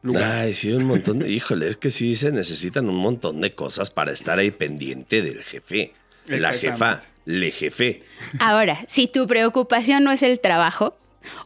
lugar. 0.00 0.22
Ay, 0.22 0.54
sí, 0.54 0.72
un 0.72 0.84
montón 0.84 1.18
de... 1.18 1.28
Híjole, 1.30 1.68
es 1.68 1.76
que 1.76 1.90
sí 1.90 2.14
se 2.14 2.32
necesitan 2.32 2.88
un 2.88 2.96
montón 2.96 3.42
de 3.42 3.50
cosas 3.50 3.90
para 3.90 4.12
estar 4.12 4.38
ahí 4.38 4.52
pendiente 4.52 5.20
del 5.20 5.42
jefe. 5.42 5.92
La 6.28 6.52
jefa. 6.54 7.00
Le 7.26 7.50
jefe. 7.50 8.02
Ahora, 8.38 8.84
si 8.88 9.08
tu 9.08 9.26
preocupación 9.26 10.02
no 10.04 10.12
es 10.12 10.22
el 10.22 10.40
trabajo, 10.40 10.96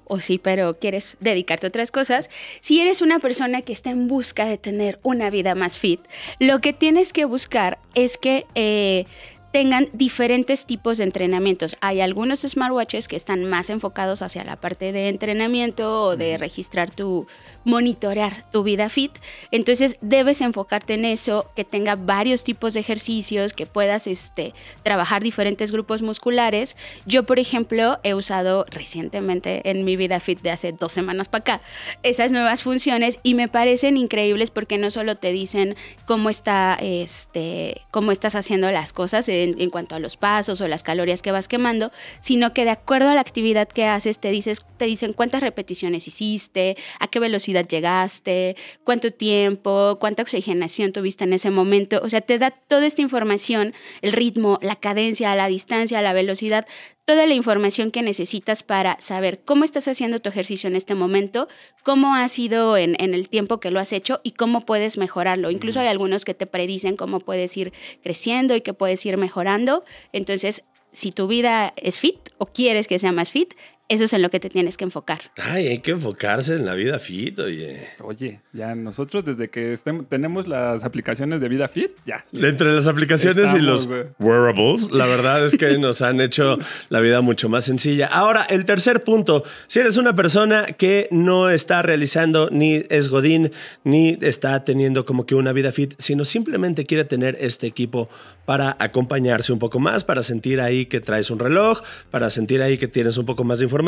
o 0.05 0.21
sí, 0.21 0.39
pero 0.39 0.79
quieres 0.79 1.17
dedicarte 1.21 1.67
a 1.67 1.69
otras 1.69 1.91
cosas, 1.91 2.31
si 2.61 2.81
eres 2.81 3.01
una 3.01 3.19
persona 3.19 3.63
que 3.63 3.73
está 3.73 3.91
en 3.91 4.07
busca 4.07 4.45
de 4.45 4.59
tener 4.59 5.01
una 5.03 5.31
vida 5.31 5.55
más 5.57 5.79
fit, 5.79 6.01
lo 6.39 6.61
que 6.61 6.73
tienes 6.73 7.13
que 7.13 7.25
buscar 7.25 7.79
es 7.95 8.19
que 8.19 8.47
eh, 8.55 9.07
tengan 9.53 9.89
diferentes 9.93 10.65
tipos 10.65 10.99
de 10.99 11.05
entrenamientos. 11.05 11.77
Hay 11.81 12.01
algunos 12.01 12.41
smartwatches 12.41 13.09
que 13.09 13.17
están 13.17 13.45
más 13.45 13.71
enfocados 13.71 14.23
hacia 14.23 14.45
la 14.45 14.57
parte 14.57 14.93
de 14.93 15.09
entrenamiento 15.09 16.05
o 16.05 16.17
de 16.17 16.39
registrar 16.39 16.91
tu, 16.91 17.27
monitorear 17.65 18.49
tu 18.51 18.63
vida 18.63 18.89
fit. 18.89 19.13
Entonces 19.51 19.97
debes 20.01 20.41
enfocarte 20.41 20.95
en 20.95 21.05
eso, 21.05 21.51
que 21.57 21.65
tenga 21.65 21.97
varios 21.97 22.45
tipos 22.45 22.75
de 22.75 22.81
ejercicios, 22.81 23.53
que 23.53 23.67
puedas 23.67 24.07
este, 24.07 24.55
trabajar 24.83 25.23
diferentes 25.23 25.73
grupos 25.73 26.03
musculares. 26.03 26.77
Yo, 27.07 27.25
por 27.25 27.39
ejemplo, 27.39 27.99
he 28.03 28.15
usado 28.15 28.65
recientemente 28.69 29.69
en 29.69 29.85
mi 29.85 29.97
vida 29.97 30.21
fit 30.21 30.41
de 30.43 30.51
hace 30.51 30.73
dos 30.73 30.93
semanas 30.93 31.29
para 31.29 31.41
acá 31.41 31.63
esas 32.03 32.33
nuevas 32.33 32.63
funciones 32.63 33.19
y 33.23 33.35
me 33.35 33.49
parecen 33.49 33.97
increíbles 33.97 34.51
porque 34.51 34.79
no 34.79 34.91
solo 34.91 35.17
te 35.17 35.33
dicen 35.33 35.77
cómo 36.07 36.31
está, 36.31 36.79
este, 36.81 37.83
cómo 37.91 38.13
estás 38.13 38.37
haciendo 38.37 38.71
las 38.71 38.93
cosas 38.93 39.29
en, 39.45 39.71
cuanto 39.71 39.95
a 39.95 39.99
los 39.99 40.17
pasos 40.17 40.61
o 40.61 40.69
las 40.69 40.83
calorías 40.83 41.23
que 41.23 41.33
vas 41.33 41.49
quemando, 41.49 41.93
sino 42.21 42.53
que 42.53 42.65
de 42.65 42.71
acuerdo 42.71 43.09
a 43.09 43.15
la 43.15 43.21
actividad 43.21 43.69
que 43.69 43.87
haces 43.87 44.19
te 44.19 44.31
dices, 44.31 44.63
te 44.77 44.85
dicen 44.85 45.13
cuántas 45.13 45.41
repeticiones 45.41 46.07
hiciste, 46.07 46.77
a 46.99 47.09
qué 47.09 47.21
velocidad 47.21 47.67
llegaste, 47.67 48.57
cuánto 48.85 49.11
tiempo, 49.13 49.99
cuánta 50.01 50.23
oxigenación 50.23 50.93
tuviste 50.93 51.25
en 51.25 51.33
ese 51.33 51.51
momento. 51.51 52.01
O 52.03 52.09
sea, 52.09 52.21
te 52.21 52.39
da 52.39 52.51
toda 52.51 52.87
esta 52.87 53.03
información, 53.03 53.75
el 54.03 54.13
ritmo, 54.13 54.59
la 54.63 54.77
cadencia, 54.77 55.35
la 55.35 55.49
distancia, 55.49 56.03
la 56.03 56.13
velocidad, 56.13 56.67
toda 57.05 57.27
la 57.27 57.35
información 57.35 57.91
que 57.91 58.03
necesitas 58.03 58.63
para 58.63 59.01
saber 59.01 59.43
cómo 59.45 59.65
estás 59.65 59.89
haciendo 59.89 60.21
tu 60.21 60.29
ejercicio 60.29 60.69
en 60.69 60.77
este 60.77 60.95
momento, 60.95 61.49
cómo 61.83 62.15
ha 62.15 62.29
sido 62.29 62.77
en, 62.77 62.97
en 62.99 63.15
el 63.15 63.29
tiempo 63.29 63.61
que 63.61 63.71
lo 63.71 63.81
has 63.81 63.93
hecho 63.93 64.21
y 64.23 64.33
cómo 64.33 64.65
puedes 64.65 64.99
mejorarlo. 64.99 65.51
Incluso 65.51 65.81
hay 65.81 65.89
algunos 65.89 66.25
que 66.25 66.35
te 66.35 66.47
predicen 66.47 66.97
cómo 66.97 67.21
puedes 67.21 67.57
ir 67.57 67.73
creciendo 68.03 68.55
y 68.55 68.61
que 68.61 68.75
puedes 68.75 69.05
ir 69.07 69.17
mejorando. 69.17 69.85
Entonces, 70.13 70.63
si 70.93 71.13
tu 71.13 71.27
vida 71.27 71.73
es 71.77 71.99
fit 71.99 72.19
o 72.39 72.47
quieres 72.47 72.87
que 72.87 72.99
sea 72.99 73.13
más 73.13 73.31
fit, 73.31 73.55
eso 73.91 74.05
es 74.05 74.13
en 74.13 74.23
lo 74.23 74.31
que 74.31 74.39
te 74.39 74.49
tienes 74.49 74.77
que 74.77 74.85
enfocar. 74.85 75.33
Ay, 75.37 75.67
hay 75.67 75.79
que 75.81 75.91
enfocarse 75.91 76.55
en 76.55 76.65
la 76.65 76.75
vida 76.75 76.99
fit, 77.01 77.39
oye. 77.41 77.89
Oye, 78.03 78.41
ya 78.53 78.75
nosotros 78.77 79.25
desde 79.25 79.51
que 79.51 79.77
tenemos 80.09 80.47
las 80.47 80.85
aplicaciones 80.85 81.41
de 81.41 81.49
Vida 81.49 81.67
Fit, 81.67 81.91
ya. 82.07 82.25
Entre 82.33 82.73
las 82.73 82.87
aplicaciones 82.87 83.53
y 83.53 83.59
los 83.59 83.87
eh. 83.91 84.13
wearables, 84.21 84.91
la 84.93 85.07
verdad 85.07 85.45
es 85.45 85.57
que 85.57 85.77
nos 85.79 86.03
han 86.03 86.21
hecho 86.21 86.59
la 86.89 87.01
vida 87.01 87.21
mucho 87.21 87.49
más 87.49 87.65
sencilla. 87.65 88.07
Ahora, 88.07 88.45
el 88.45 88.65
tercer 88.65 89.03
punto, 89.03 89.43
si 89.67 89.81
eres 89.81 89.97
una 89.97 90.15
persona 90.15 90.67
que 90.67 91.09
no 91.11 91.51
está 91.51 91.83
realizando 91.83 92.49
ni 92.51 92.85
es 92.89 93.09
godín, 93.09 93.51
ni 93.83 94.17
está 94.21 94.65
teniendo 94.65 95.05
como 95.05 95.27
que 95.27 95.35
una 95.35 95.53
vida 95.53 95.73
fit, 95.73 95.95
sino 95.99 96.25
simplemente 96.25 96.87
quiere 96.87 97.05
tener 97.05 97.37
este 97.41 97.67
equipo 97.67 98.09
para 98.45 98.77
acompañarse 98.79 99.53
un 99.53 99.59
poco 99.59 99.79
más, 99.79 100.05
para 100.05 100.23
sentir 100.23 100.61
ahí 100.61 100.87
que 100.87 101.01
traes 101.01 101.31
un 101.31 101.39
reloj, 101.39 101.83
para 102.11 102.31
sentir 102.31 102.63
ahí 102.63 102.79
que 102.79 102.89
tienes 102.89 103.17
un 103.17 103.27
poco 103.27 103.45
más 103.45 103.59
de 103.59 103.65
información, 103.65 103.80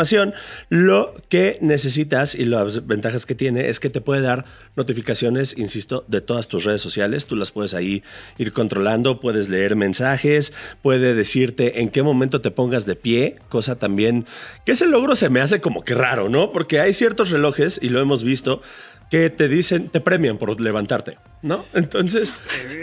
lo 0.69 1.15
que 1.29 1.57
necesitas 1.61 2.35
y 2.35 2.45
las 2.45 2.87
ventajas 2.87 3.27
que 3.27 3.35
tiene 3.35 3.69
es 3.69 3.81
que 3.81 3.91
te 3.91 4.01
puede 4.01 4.23
dar 4.23 4.45
notificaciones, 4.77 5.55
insisto, 5.57 6.05
de 6.09 6.21
todas 6.21 6.49
tus 6.49 6.65
redes 6.65 6.83
sociales. 6.83 7.27
Tú 7.27 7.37
las 7.37 7.53
puedes 7.53 7.75
ahí 7.75 8.03
ir 8.39 8.53
controlando, 8.53 9.21
puedes 9.21 9.49
leer 9.49 9.77
mensajes, 9.77 10.53
puede 10.83 11.15
decirte 11.15 11.81
en 11.81 11.91
qué 11.91 12.03
momento 12.03 12.41
te 12.41 12.51
pongas 12.51 12.87
de 12.87 12.97
pie, 12.97 13.37
cosa 13.49 13.79
también 13.79 14.27
que 14.65 14.73
ese 14.73 14.87
logro 14.87 15.15
se 15.17 15.29
me 15.29 15.41
hace 15.41 15.61
como 15.61 15.85
que 15.85 15.95
raro, 15.95 16.29
¿no? 16.29 16.53
Porque 16.53 16.81
hay 16.81 16.93
ciertos 16.93 17.31
relojes, 17.31 17.79
y 17.83 17.89
lo 17.89 18.01
hemos 18.01 18.23
visto, 18.25 18.63
que 19.11 19.31
te 19.31 19.49
dicen, 19.49 19.89
te 19.89 20.01
premian 20.01 20.39
por 20.39 20.61
levantarte, 20.61 21.19
¿no? 21.43 21.65
Entonces, 21.75 22.35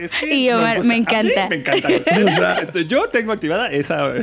es 0.01 0.11
que 0.11 0.33
Y 0.35 0.51
gusta. 0.51 0.79
me 0.83 0.97
encanta. 0.97 1.47
me 1.49 1.55
encanta. 1.57 1.87
O 2.25 2.29
sea- 2.35 2.59
Entonces, 2.59 2.87
yo 2.87 3.07
tengo 3.09 3.31
activada 3.31 3.71
esa, 3.71 4.13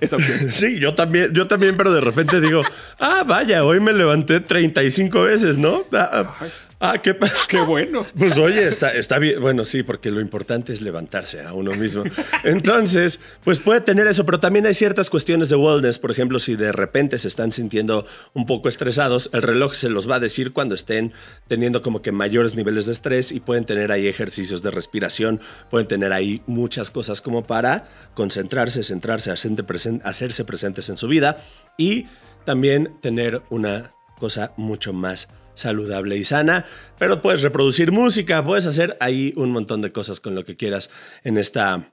esa 0.00 0.16
opción. 0.16 0.38
sí, 0.52 0.78
yo 0.78 0.94
también, 0.94 1.32
yo 1.32 1.46
también, 1.46 1.76
pero 1.76 1.92
de 1.92 2.00
repente 2.00 2.40
digo, 2.40 2.62
ah, 2.98 3.24
vaya, 3.26 3.64
hoy 3.64 3.80
me 3.80 3.92
levanté 3.92 4.40
35 4.40 5.22
veces, 5.22 5.58
¿no? 5.58 5.84
Ah, 5.92 6.10
ah, 6.40 6.46
ah, 6.80 6.98
qué, 7.02 7.16
Qué 7.48 7.60
bueno. 7.60 8.06
Pues 8.16 8.36
oye, 8.38 8.68
está, 8.68 8.92
está 8.92 9.18
bien. 9.18 9.40
Bueno, 9.40 9.64
sí, 9.64 9.82
porque 9.82 10.10
lo 10.10 10.20
importante 10.20 10.72
es 10.72 10.82
levantarse 10.82 11.40
a 11.40 11.52
uno 11.54 11.70
mismo. 11.72 12.04
Entonces, 12.44 13.20
pues 13.44 13.60
puede 13.60 13.80
tener 13.80 14.06
eso, 14.06 14.24
pero 14.26 14.40
también 14.40 14.66
hay 14.66 14.74
ciertas 14.74 15.10
cuestiones 15.10 15.48
de 15.48 15.56
wellness. 15.56 15.98
Por 15.98 16.10
ejemplo, 16.10 16.38
si 16.38 16.54
de 16.56 16.72
repente 16.72 17.18
se 17.18 17.28
están 17.28 17.50
sintiendo 17.52 18.06
un 18.34 18.46
poco 18.46 18.68
estresados, 18.68 19.30
el 19.32 19.42
reloj 19.42 19.74
se 19.74 19.88
los 19.88 20.08
va 20.08 20.16
a 20.16 20.20
decir 20.20 20.52
cuando 20.52 20.74
estén 20.74 21.12
teniendo 21.48 21.82
como 21.82 22.02
que 22.02 22.12
mayores 22.12 22.54
niveles 22.56 22.86
de 22.86 22.92
estrés 22.92 23.32
y 23.32 23.40
pueden 23.40 23.64
tener 23.64 23.85
ahí 23.92 24.06
ejercicios 24.06 24.62
de 24.62 24.70
respiración, 24.70 25.40
pueden 25.70 25.88
tener 25.88 26.12
ahí 26.12 26.42
muchas 26.46 26.90
cosas 26.90 27.20
como 27.20 27.46
para 27.46 27.88
concentrarse, 28.14 28.82
centrarse, 28.82 29.30
hacerse 29.30 30.44
presentes 30.44 30.88
en 30.88 30.96
su 30.96 31.08
vida 31.08 31.44
y 31.76 32.06
también 32.44 32.96
tener 33.00 33.42
una 33.50 33.92
cosa 34.18 34.52
mucho 34.56 34.92
más 34.92 35.28
saludable 35.54 36.16
y 36.16 36.24
sana, 36.24 36.66
pero 36.98 37.22
puedes 37.22 37.42
reproducir 37.42 37.90
música, 37.90 38.44
puedes 38.44 38.66
hacer 38.66 38.96
ahí 39.00 39.32
un 39.36 39.50
montón 39.50 39.80
de 39.80 39.90
cosas 39.90 40.20
con 40.20 40.34
lo 40.34 40.44
que 40.44 40.56
quieras 40.56 40.90
en 41.24 41.38
esta 41.38 41.90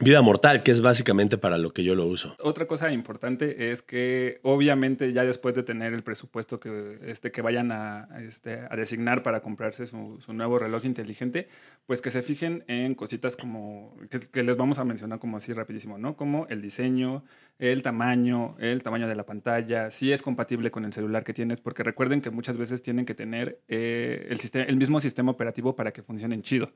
vida 0.00 0.22
mortal, 0.22 0.62
que 0.62 0.70
es 0.70 0.80
básicamente 0.80 1.38
para 1.38 1.58
lo 1.58 1.72
que 1.72 1.82
yo 1.82 1.94
lo 1.94 2.06
uso. 2.06 2.36
Otra 2.40 2.66
cosa 2.66 2.92
importante 2.92 3.72
es 3.72 3.82
que 3.82 4.38
obviamente 4.42 5.12
ya 5.12 5.24
después 5.24 5.54
de 5.54 5.64
tener 5.64 5.92
el 5.92 6.02
presupuesto 6.02 6.60
que, 6.60 6.98
este, 7.06 7.32
que 7.32 7.42
vayan 7.42 7.72
a, 7.72 8.08
este, 8.20 8.60
a 8.70 8.76
designar 8.76 9.22
para 9.22 9.40
comprarse 9.40 9.86
su, 9.86 10.18
nuevo 10.32 10.58
reloj 10.58 10.84
inteligente, 10.84 11.48
pues 11.86 12.00
que 12.00 12.10
se 12.10 12.22
fijen 12.22 12.64
en 12.68 12.94
cositas 12.94 13.36
como 13.36 13.96
que, 14.10 14.20
que 14.20 14.42
les 14.44 14.56
vamos 14.56 14.78
a 14.78 14.84
mencionar 14.84 15.18
como 15.18 15.36
así 15.36 15.52
rapidísimo, 15.52 15.98
¿no? 15.98 16.16
Como 16.16 16.46
el 16.48 16.62
diseño, 16.62 17.24
el 17.58 17.82
tamaño, 17.82 18.54
el 18.60 18.82
tamaño 18.82 19.08
de 19.08 19.16
la 19.16 19.26
pantalla, 19.26 19.90
si 19.90 20.12
es 20.12 20.22
compatible 20.22 20.70
con 20.70 20.84
el 20.84 20.92
celular 20.92 21.24
que 21.24 21.34
tienes, 21.34 21.60
porque 21.60 21.82
recuerden 21.82 22.20
que 22.20 22.30
muchas 22.30 22.56
veces 22.56 22.82
tienen 22.82 23.04
que 23.04 23.16
tener 23.16 23.58
eh, 23.66 24.28
el, 24.30 24.38
sistema, 24.38 24.64
el 24.64 24.76
mismo 24.76 25.00
sistema 25.00 25.32
operativo 25.32 25.74
para 25.74 25.92
que 25.92 26.02
funcionen 26.02 26.42
chido. 26.42 26.70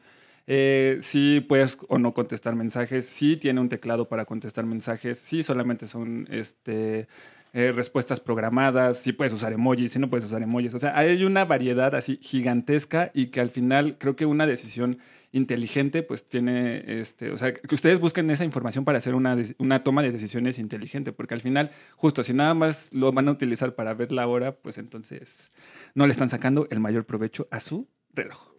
Eh, 0.46 0.98
sí 1.00 1.44
puedes 1.48 1.78
o 1.88 1.98
no 1.98 2.14
contestar 2.14 2.56
mensajes, 2.56 3.06
sí 3.06 3.36
tiene 3.36 3.60
un 3.60 3.68
teclado 3.68 4.08
para 4.08 4.24
contestar 4.24 4.66
mensajes, 4.66 5.18
sí 5.18 5.42
solamente 5.42 5.86
son 5.86 6.26
este, 6.30 7.06
eh, 7.52 7.70
respuestas 7.72 8.18
programadas, 8.18 8.98
sí 8.98 9.12
puedes 9.12 9.32
usar 9.32 9.52
emojis, 9.52 9.92
sí 9.92 9.98
no 9.98 10.10
puedes 10.10 10.24
usar 10.24 10.42
emojis. 10.42 10.74
O 10.74 10.78
sea, 10.78 10.96
hay 10.96 11.22
una 11.24 11.44
variedad 11.44 11.94
así 11.94 12.18
gigantesca 12.22 13.10
y 13.14 13.26
que 13.26 13.40
al 13.40 13.50
final 13.50 13.98
creo 13.98 14.16
que 14.16 14.26
una 14.26 14.46
decisión 14.46 14.98
inteligente 15.32 16.02
pues 16.02 16.28
tiene, 16.28 16.82
este, 16.86 17.30
o 17.30 17.36
sea, 17.36 17.54
que 17.54 17.74
ustedes 17.74 18.00
busquen 18.00 18.30
esa 18.30 18.44
información 18.44 18.84
para 18.84 18.98
hacer 18.98 19.14
una, 19.14 19.36
una 19.58 19.82
toma 19.82 20.02
de 20.02 20.12
decisiones 20.12 20.58
inteligente, 20.58 21.12
porque 21.12 21.34
al 21.34 21.40
final, 21.40 21.70
justo 21.96 22.22
si 22.22 22.34
nada 22.34 22.54
más 22.54 22.90
lo 22.92 23.12
van 23.12 23.28
a 23.28 23.32
utilizar 23.32 23.74
para 23.74 23.94
ver 23.94 24.12
la 24.12 24.26
hora, 24.26 24.56
pues 24.56 24.78
entonces 24.78 25.52
no 25.94 26.06
le 26.06 26.12
están 26.12 26.28
sacando 26.28 26.66
el 26.70 26.80
mayor 26.80 27.06
provecho 27.06 27.48
a 27.50 27.60
su 27.60 27.88
reloj. 28.14 28.52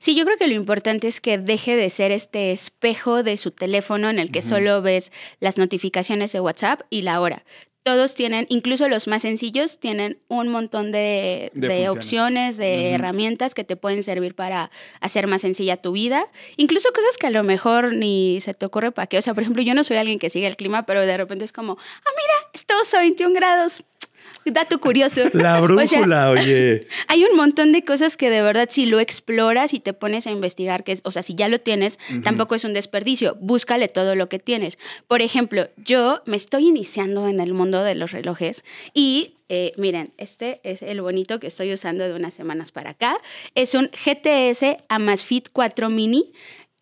Sí, 0.00 0.14
yo 0.14 0.24
creo 0.24 0.36
que 0.36 0.46
lo 0.46 0.54
importante 0.54 1.08
es 1.08 1.20
que 1.20 1.38
deje 1.38 1.76
de 1.76 1.90
ser 1.90 2.12
este 2.12 2.52
espejo 2.52 3.22
de 3.22 3.36
su 3.36 3.50
teléfono 3.50 4.10
en 4.10 4.18
el 4.18 4.30
que 4.30 4.42
solo 4.42 4.82
ves 4.82 5.10
las 5.40 5.58
notificaciones 5.58 6.32
de 6.32 6.40
WhatsApp 6.40 6.82
y 6.90 7.02
la 7.02 7.20
hora. 7.20 7.44
Todos 7.84 8.14
tienen, 8.14 8.44
incluso 8.50 8.86
los 8.88 9.06
más 9.08 9.22
sencillos, 9.22 9.80
tienen 9.80 10.18
un 10.28 10.48
montón 10.48 10.92
de, 10.92 11.50
De 11.54 11.68
de 11.68 11.74
funciones. 11.86 11.96
opciones, 11.96 12.56
de 12.58 12.90
herramientas 12.90 13.54
que 13.54 13.64
te 13.64 13.76
pueden 13.76 14.02
servir 14.02 14.34
para 14.34 14.70
hacer 15.00 15.26
más 15.26 15.40
sencilla 15.40 15.78
tu 15.78 15.92
vida. 15.92 16.26
Incluso 16.58 16.90
cosas 16.92 17.16
que 17.16 17.28
a 17.28 17.30
lo 17.30 17.44
mejor 17.44 17.94
ni 17.94 18.40
se 18.42 18.52
te 18.52 18.66
ocurre 18.66 18.92
para 18.92 19.06
qué. 19.06 19.16
O 19.16 19.22
sea, 19.22 19.32
por 19.32 19.42
ejemplo, 19.42 19.62
yo 19.62 19.74
no 19.74 19.84
soy 19.84 19.96
alguien 19.96 20.18
que 20.18 20.28
sigue 20.28 20.46
el 20.46 20.56
clima, 20.56 20.84
pero 20.84 21.00
de 21.06 21.16
repente 21.16 21.44
es 21.46 21.52
como, 21.52 21.78
ah, 21.80 22.10
mira, 22.14 22.50
estamos 22.52 22.92
a 22.92 22.98
21 23.00 23.34
grados. 23.34 23.82
Dato 24.44 24.80
curioso. 24.80 25.22
La 25.32 25.60
O 25.60 25.68
sea, 25.86 25.98
brújula, 26.00 26.30
oye. 26.30 26.86
hay 27.08 27.24
un 27.24 27.36
montón 27.36 27.72
de 27.72 27.82
cosas 27.82 28.16
que 28.16 28.30
de 28.30 28.42
verdad 28.42 28.68
si 28.70 28.86
lo 28.86 29.00
exploras 29.00 29.74
y 29.74 29.80
te 29.80 29.92
pones 29.92 30.26
a 30.26 30.30
investigar, 30.30 30.84
que 30.84 30.92
es, 30.92 31.00
o 31.04 31.12
sea, 31.12 31.22
si 31.22 31.34
ya 31.34 31.48
lo 31.48 31.60
tienes, 31.60 31.98
tampoco 32.22 32.54
es 32.54 32.64
un 32.64 32.74
desperdicio. 32.74 33.36
Búscale 33.40 33.88
todo 33.88 34.14
lo 34.14 34.28
que 34.28 34.38
tienes. 34.38 34.78
Por 35.06 35.22
ejemplo, 35.22 35.68
yo 35.76 36.22
me 36.26 36.36
estoy 36.36 36.68
iniciando 36.68 37.28
en 37.28 37.40
el 37.40 37.54
mundo 37.54 37.82
de 37.82 37.94
los 37.94 38.12
relojes 38.12 38.64
y 38.94 39.34
eh, 39.48 39.72
miren, 39.76 40.12
este 40.18 40.60
es 40.62 40.82
el 40.82 41.00
bonito 41.00 41.40
que 41.40 41.46
estoy 41.46 41.72
usando 41.72 42.04
de 42.04 42.12
unas 42.12 42.34
semanas 42.34 42.70
para 42.70 42.90
acá. 42.90 43.18
Es 43.54 43.74
un 43.74 43.90
GTS 43.90 44.76
Amazfit 44.88 45.48
4 45.52 45.88
Mini. 45.88 46.32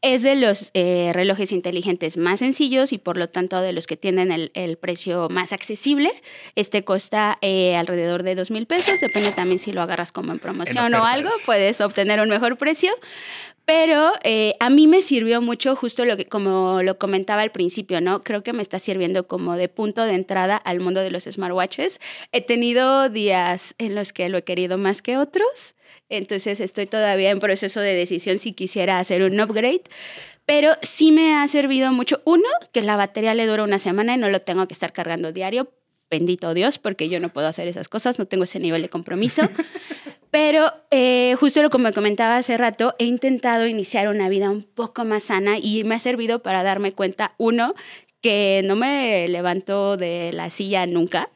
Es 0.06 0.22
de 0.22 0.36
los 0.36 0.70
eh, 0.72 1.10
relojes 1.12 1.50
inteligentes 1.50 2.16
más 2.16 2.38
sencillos 2.38 2.92
y 2.92 2.98
por 2.98 3.16
lo 3.16 3.28
tanto 3.28 3.60
de 3.60 3.72
los 3.72 3.88
que 3.88 3.96
tienen 3.96 4.30
el, 4.30 4.52
el 4.54 4.76
precio 4.78 5.28
más 5.28 5.52
accesible. 5.52 6.12
Este 6.54 6.84
cuesta 6.84 7.38
eh, 7.40 7.74
alrededor 7.74 8.22
de 8.22 8.36
dos 8.36 8.52
mil 8.52 8.66
pesos, 8.66 9.00
depende 9.00 9.32
también 9.32 9.58
si 9.58 9.72
lo 9.72 9.82
agarras 9.82 10.12
como 10.12 10.30
en 10.30 10.38
promoción 10.38 10.94
o 10.94 11.04
algo, 11.04 11.30
puedes 11.44 11.80
obtener 11.80 12.20
un 12.20 12.28
mejor 12.28 12.56
precio. 12.56 12.92
Pero 13.66 14.12
eh, 14.22 14.54
a 14.60 14.70
mí 14.70 14.86
me 14.86 15.02
sirvió 15.02 15.42
mucho 15.42 15.74
justo 15.74 16.04
lo 16.04 16.16
que, 16.16 16.26
como 16.26 16.82
lo 16.82 16.98
comentaba 16.98 17.42
al 17.42 17.50
principio, 17.50 18.00
¿no? 18.00 18.22
Creo 18.22 18.44
que 18.44 18.52
me 18.52 18.62
está 18.62 18.78
sirviendo 18.78 19.26
como 19.26 19.56
de 19.56 19.68
punto 19.68 20.04
de 20.04 20.14
entrada 20.14 20.56
al 20.56 20.78
mundo 20.78 21.00
de 21.00 21.10
los 21.10 21.24
smartwatches. 21.24 22.00
He 22.30 22.42
tenido 22.42 23.08
días 23.08 23.74
en 23.78 23.96
los 23.96 24.12
que 24.12 24.28
lo 24.28 24.38
he 24.38 24.44
querido 24.44 24.78
más 24.78 25.02
que 25.02 25.18
otros. 25.18 25.74
Entonces 26.08 26.60
estoy 26.60 26.86
todavía 26.86 27.30
en 27.30 27.40
proceso 27.40 27.80
de 27.80 27.94
decisión 27.94 28.38
si 28.38 28.52
quisiera 28.52 29.00
hacer 29.00 29.24
un 29.24 29.40
upgrade. 29.40 29.82
Pero 30.44 30.74
sí 30.82 31.10
me 31.10 31.34
ha 31.34 31.48
servido 31.48 31.90
mucho. 31.90 32.22
Uno, 32.24 32.48
que 32.72 32.82
la 32.82 32.94
batería 32.94 33.34
le 33.34 33.46
dura 33.46 33.64
una 33.64 33.80
semana 33.80 34.14
y 34.14 34.18
no 34.18 34.28
lo 34.28 34.42
tengo 34.42 34.68
que 34.68 34.74
estar 34.74 34.92
cargando 34.92 35.32
diario. 35.32 35.72
Bendito 36.10 36.54
Dios, 36.54 36.78
porque 36.78 37.08
yo 37.08 37.20
no 37.20 37.32
puedo 37.32 37.48
hacer 37.48 37.68
esas 37.68 37.88
cosas, 37.88 38.18
no 38.18 38.26
tengo 38.26 38.44
ese 38.44 38.60
nivel 38.60 38.82
de 38.82 38.88
compromiso. 38.88 39.42
Pero 40.30 40.72
eh, 40.90 41.34
justo 41.40 41.62
lo 41.62 41.70
como 41.70 41.92
comentaba 41.92 42.36
hace 42.36 42.56
rato, 42.56 42.94
he 42.98 43.04
intentado 43.04 43.66
iniciar 43.66 44.08
una 44.08 44.28
vida 44.28 44.50
un 44.50 44.62
poco 44.62 45.04
más 45.04 45.24
sana 45.24 45.58
y 45.58 45.84
me 45.84 45.94
ha 45.94 46.00
servido 46.00 46.42
para 46.42 46.62
darme 46.62 46.92
cuenta, 46.92 47.34
uno, 47.38 47.74
que 48.20 48.60
no 48.64 48.76
me 48.76 49.28
levanto 49.28 49.96
de 49.96 50.32
la 50.32 50.50
silla 50.50 50.84
nunca, 50.86 51.30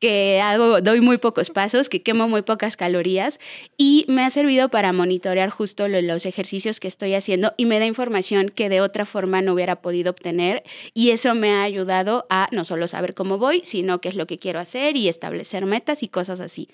que 0.00 0.40
hago, 0.40 0.80
doy 0.80 1.00
muy 1.00 1.18
pocos 1.18 1.50
pasos, 1.50 1.88
que 1.88 2.02
quemo 2.02 2.28
muy 2.28 2.42
pocas 2.42 2.76
calorías 2.76 3.40
y 3.76 4.04
me 4.08 4.22
ha 4.22 4.30
servido 4.30 4.68
para 4.68 4.92
monitorear 4.92 5.50
justo 5.50 5.88
lo- 5.88 6.00
los 6.00 6.24
ejercicios 6.26 6.78
que 6.80 6.86
estoy 6.88 7.14
haciendo 7.14 7.52
y 7.56 7.66
me 7.66 7.78
da 7.80 7.86
información 7.86 8.48
que 8.48 8.68
de 8.68 8.80
otra 8.80 9.04
forma 9.04 9.42
no 9.42 9.54
hubiera 9.54 9.80
podido 9.82 10.10
obtener 10.10 10.62
y 10.94 11.10
eso 11.10 11.34
me 11.34 11.50
ha 11.50 11.62
ayudado 11.64 12.26
a 12.30 12.48
no 12.52 12.64
solo 12.64 12.86
saber 12.86 13.14
cómo 13.14 13.38
voy, 13.38 13.62
sino 13.64 14.00
qué 14.00 14.08
es 14.08 14.14
lo 14.14 14.26
que 14.26 14.38
quiero 14.38 14.60
hacer 14.60 14.96
y 14.96 15.08
establecer 15.08 15.66
metas 15.66 16.02
y 16.02 16.08
cosas 16.08 16.38
así. 16.40 16.68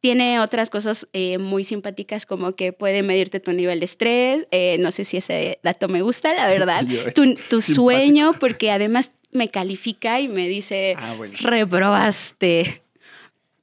Tiene 0.00 0.40
otras 0.40 0.70
cosas 0.70 1.08
eh, 1.12 1.38
muy 1.38 1.64
simpáticas 1.64 2.26
como 2.26 2.54
que 2.54 2.72
puede 2.72 3.02
medirte 3.02 3.40
tu 3.40 3.52
nivel 3.52 3.80
de 3.80 3.86
estrés, 3.86 4.46
eh, 4.50 4.76
no 4.80 4.92
sé 4.92 5.04
si 5.04 5.16
ese 5.16 5.58
dato 5.62 5.88
me 5.88 6.02
gusta, 6.02 6.34
la 6.34 6.48
verdad, 6.48 6.84
Yo, 6.86 7.00
tu, 7.48 7.62
sueño, 7.62 8.32
porque 8.38 8.70
además 8.70 9.10
me 9.36 9.48
califica 9.50 10.20
y 10.20 10.28
me 10.28 10.48
dice, 10.48 10.96
Ah, 10.98 11.14
bueno. 11.16 11.34
reprobaste. 11.40 12.82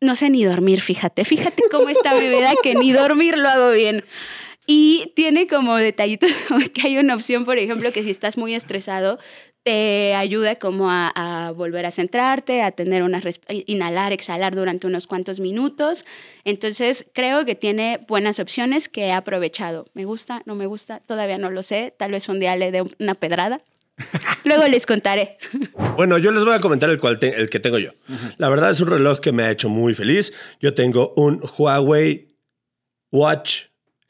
No 0.02 0.16
sé 0.16 0.30
ni 0.30 0.44
dormir, 0.44 0.82
fíjate. 0.82 1.26
Fíjate 1.26 1.64
cómo 1.72 1.90
está 1.90 2.14
mi 2.14 2.28
vida, 2.28 2.54
que 2.62 2.76
ni 2.76 2.92
dormir 2.92 3.38
lo 3.38 3.50
hago 3.50 3.72
bien. 3.72 4.04
Y 4.66 5.12
tiene 5.16 5.48
como 5.48 5.76
detallitos, 5.76 6.32
que 6.74 6.88
hay 6.88 6.98
una 6.98 7.16
opción, 7.16 7.46
por 7.46 7.58
ejemplo, 7.58 7.92
que 7.92 8.04
si 8.04 8.12
estás 8.12 8.38
muy 8.38 8.54
estresado, 8.54 9.18
te 9.64 10.14
ayuda 10.14 10.56
como 10.58 10.90
a, 10.92 11.08
a 11.16 11.52
volver 11.52 11.86
a 11.86 11.92
centrarte, 11.92 12.62
a 12.62 12.72
tener 12.72 13.02
una 13.04 13.22
resp- 13.22 13.64
inhalar, 13.66 14.12
exhalar 14.12 14.56
durante 14.56 14.88
unos 14.88 15.08
cuantos 15.08 15.40
minutos. 15.40 16.06
Entonces, 16.44 17.06
creo 17.14 17.46
que 17.46 17.56
tiene 17.56 18.00
buenas 18.08 18.40
opciones 18.40 18.90
que 18.90 19.06
he 19.06 19.12
aprovechado. 19.14 19.88
¿Me 19.94 20.04
gusta? 20.04 20.42
¿No 20.46 20.56
me 20.56 20.66
gusta? 20.66 21.00
Todavía 21.00 21.38
no 21.38 21.50
lo 21.50 21.64
sé. 21.64 21.94
Tal 21.98 22.12
vez 22.12 22.28
un 22.28 22.42
día 22.42 22.58
le 22.58 22.72
dé 22.72 22.84
una 23.00 23.16
pedrada. 23.16 23.62
Luego 24.44 24.68
les 24.68 24.86
contaré. 24.86 25.38
Bueno, 25.96 26.18
yo 26.18 26.32
les 26.32 26.44
voy 26.44 26.54
a 26.56 26.60
comentar 26.60 26.90
el, 26.90 27.00
cual 27.00 27.20
te- 27.20 27.36
el 27.40 27.50
que 27.50 27.60
tengo 27.60 27.78
yo. 27.78 27.92
La 28.38 28.50
verdad 28.50 28.72
es 28.72 28.80
un 28.82 28.90
reloj 28.90 29.20
que 29.20 29.32
me 29.32 29.44
ha 29.44 29.52
hecho 29.52 29.70
muy 29.70 29.94
feliz. 29.94 30.34
Yo 30.60 30.74
tengo 30.74 31.14
un 31.16 31.42
Huawei 31.58 32.36
Watch 33.12 33.66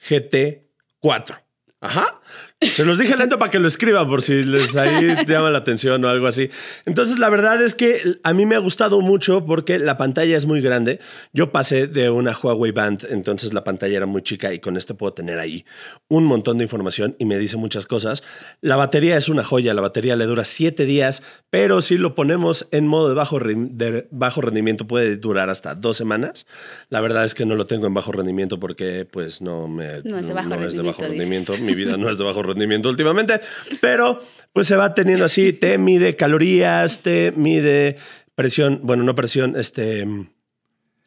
GT 0.09 0.67
4. 0.99 1.37
Ajá. 1.81 2.21
Se 2.65 2.85
los 2.85 2.97
dije 2.97 3.15
lento 3.17 3.37
para 3.37 3.51
que 3.51 3.59
lo 3.59 3.67
escriban 3.67 4.07
por 4.07 4.21
si 4.21 4.43
les 4.43 4.75
ahí 4.77 5.15
llama 5.27 5.51
la 5.51 5.59
atención 5.59 6.03
o 6.05 6.09
algo 6.09 6.27
así. 6.27 6.49
Entonces, 6.85 7.19
la 7.19 7.29
verdad 7.29 7.61
es 7.61 7.75
que 7.75 8.19
a 8.23 8.33
mí 8.33 8.45
me 8.45 8.55
ha 8.55 8.59
gustado 8.59 9.01
mucho 9.01 9.45
porque 9.45 9.79
la 9.79 9.97
pantalla 9.97 10.37
es 10.37 10.45
muy 10.45 10.61
grande. 10.61 10.99
Yo 11.33 11.51
pasé 11.51 11.87
de 11.87 12.09
una 12.09 12.31
Huawei 12.31 12.71
Band, 12.71 13.07
entonces 13.09 13.53
la 13.53 13.63
pantalla 13.63 13.97
era 13.97 14.05
muy 14.05 14.21
chica 14.21 14.53
y 14.53 14.59
con 14.59 14.77
este 14.77 14.93
puedo 14.93 15.13
tener 15.13 15.39
ahí 15.39 15.65
un 16.07 16.25
montón 16.25 16.57
de 16.57 16.63
información 16.63 17.15
y 17.19 17.25
me 17.25 17.37
dice 17.37 17.57
muchas 17.57 17.85
cosas. 17.85 18.23
La 18.61 18.75
batería 18.75 19.17
es 19.17 19.29
una 19.29 19.43
joya, 19.43 19.73
la 19.73 19.81
batería 19.81 20.15
le 20.15 20.25
dura 20.25 20.45
siete 20.45 20.85
días, 20.85 21.23
pero 21.49 21.81
si 21.81 21.97
lo 21.97 22.15
ponemos 22.15 22.67
en 22.71 22.87
modo 22.87 23.09
de 23.09 23.15
bajo, 23.15 23.39
de 23.39 24.07
bajo 24.11 24.41
rendimiento 24.41 24.87
puede 24.87 25.17
durar 25.17 25.49
hasta 25.49 25.75
dos 25.75 25.97
semanas. 25.97 26.45
La 26.89 27.01
verdad 27.01 27.25
es 27.25 27.35
que 27.35 27.45
no 27.45 27.55
lo 27.55 27.65
tengo 27.65 27.87
en 27.87 27.93
bajo 27.93 28.11
rendimiento 28.11 28.59
porque 28.59 29.05
pues 29.09 29.41
no, 29.41 29.67
me, 29.67 30.01
no 30.03 30.17
es 30.17 30.27
de 30.27 30.33
bajo 30.33 30.49
rendimiento. 30.49 30.67
Es 30.67 30.75
de 30.75 30.83
bajo 30.83 31.01
rendimiento. 31.01 31.57
Mi 31.57 31.75
vida 31.75 31.97
no 31.97 32.09
es 32.09 32.17
de 32.17 32.23
bajo 32.23 32.41
rendimiento 32.41 32.52
rendimiento 32.53 32.89
últimamente, 32.89 33.41
pero 33.81 34.23
pues 34.53 34.67
se 34.67 34.75
va 34.75 34.93
teniendo 34.93 35.25
así, 35.25 35.53
te 35.53 35.77
mide 35.77 36.15
calorías, 36.15 37.01
te 37.01 37.31
mide 37.35 37.97
presión, 38.35 38.79
bueno, 38.83 39.03
no 39.03 39.15
presión, 39.15 39.55
este, 39.55 40.05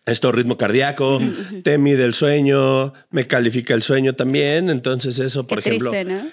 esto 0.07 0.31
ritmo 0.31 0.57
cardíaco, 0.57 1.21
te 1.65 1.79
mide 1.79 2.05
el 2.05 2.15
sueño, 2.15 2.93
me 3.11 3.27
califica 3.27 3.75
el 3.75 3.83
sueño 3.83 4.15
también, 4.15 4.71
entonces 4.71 5.19
eso, 5.19 5.49
por 5.49 5.59
ejemplo, 5.59 5.91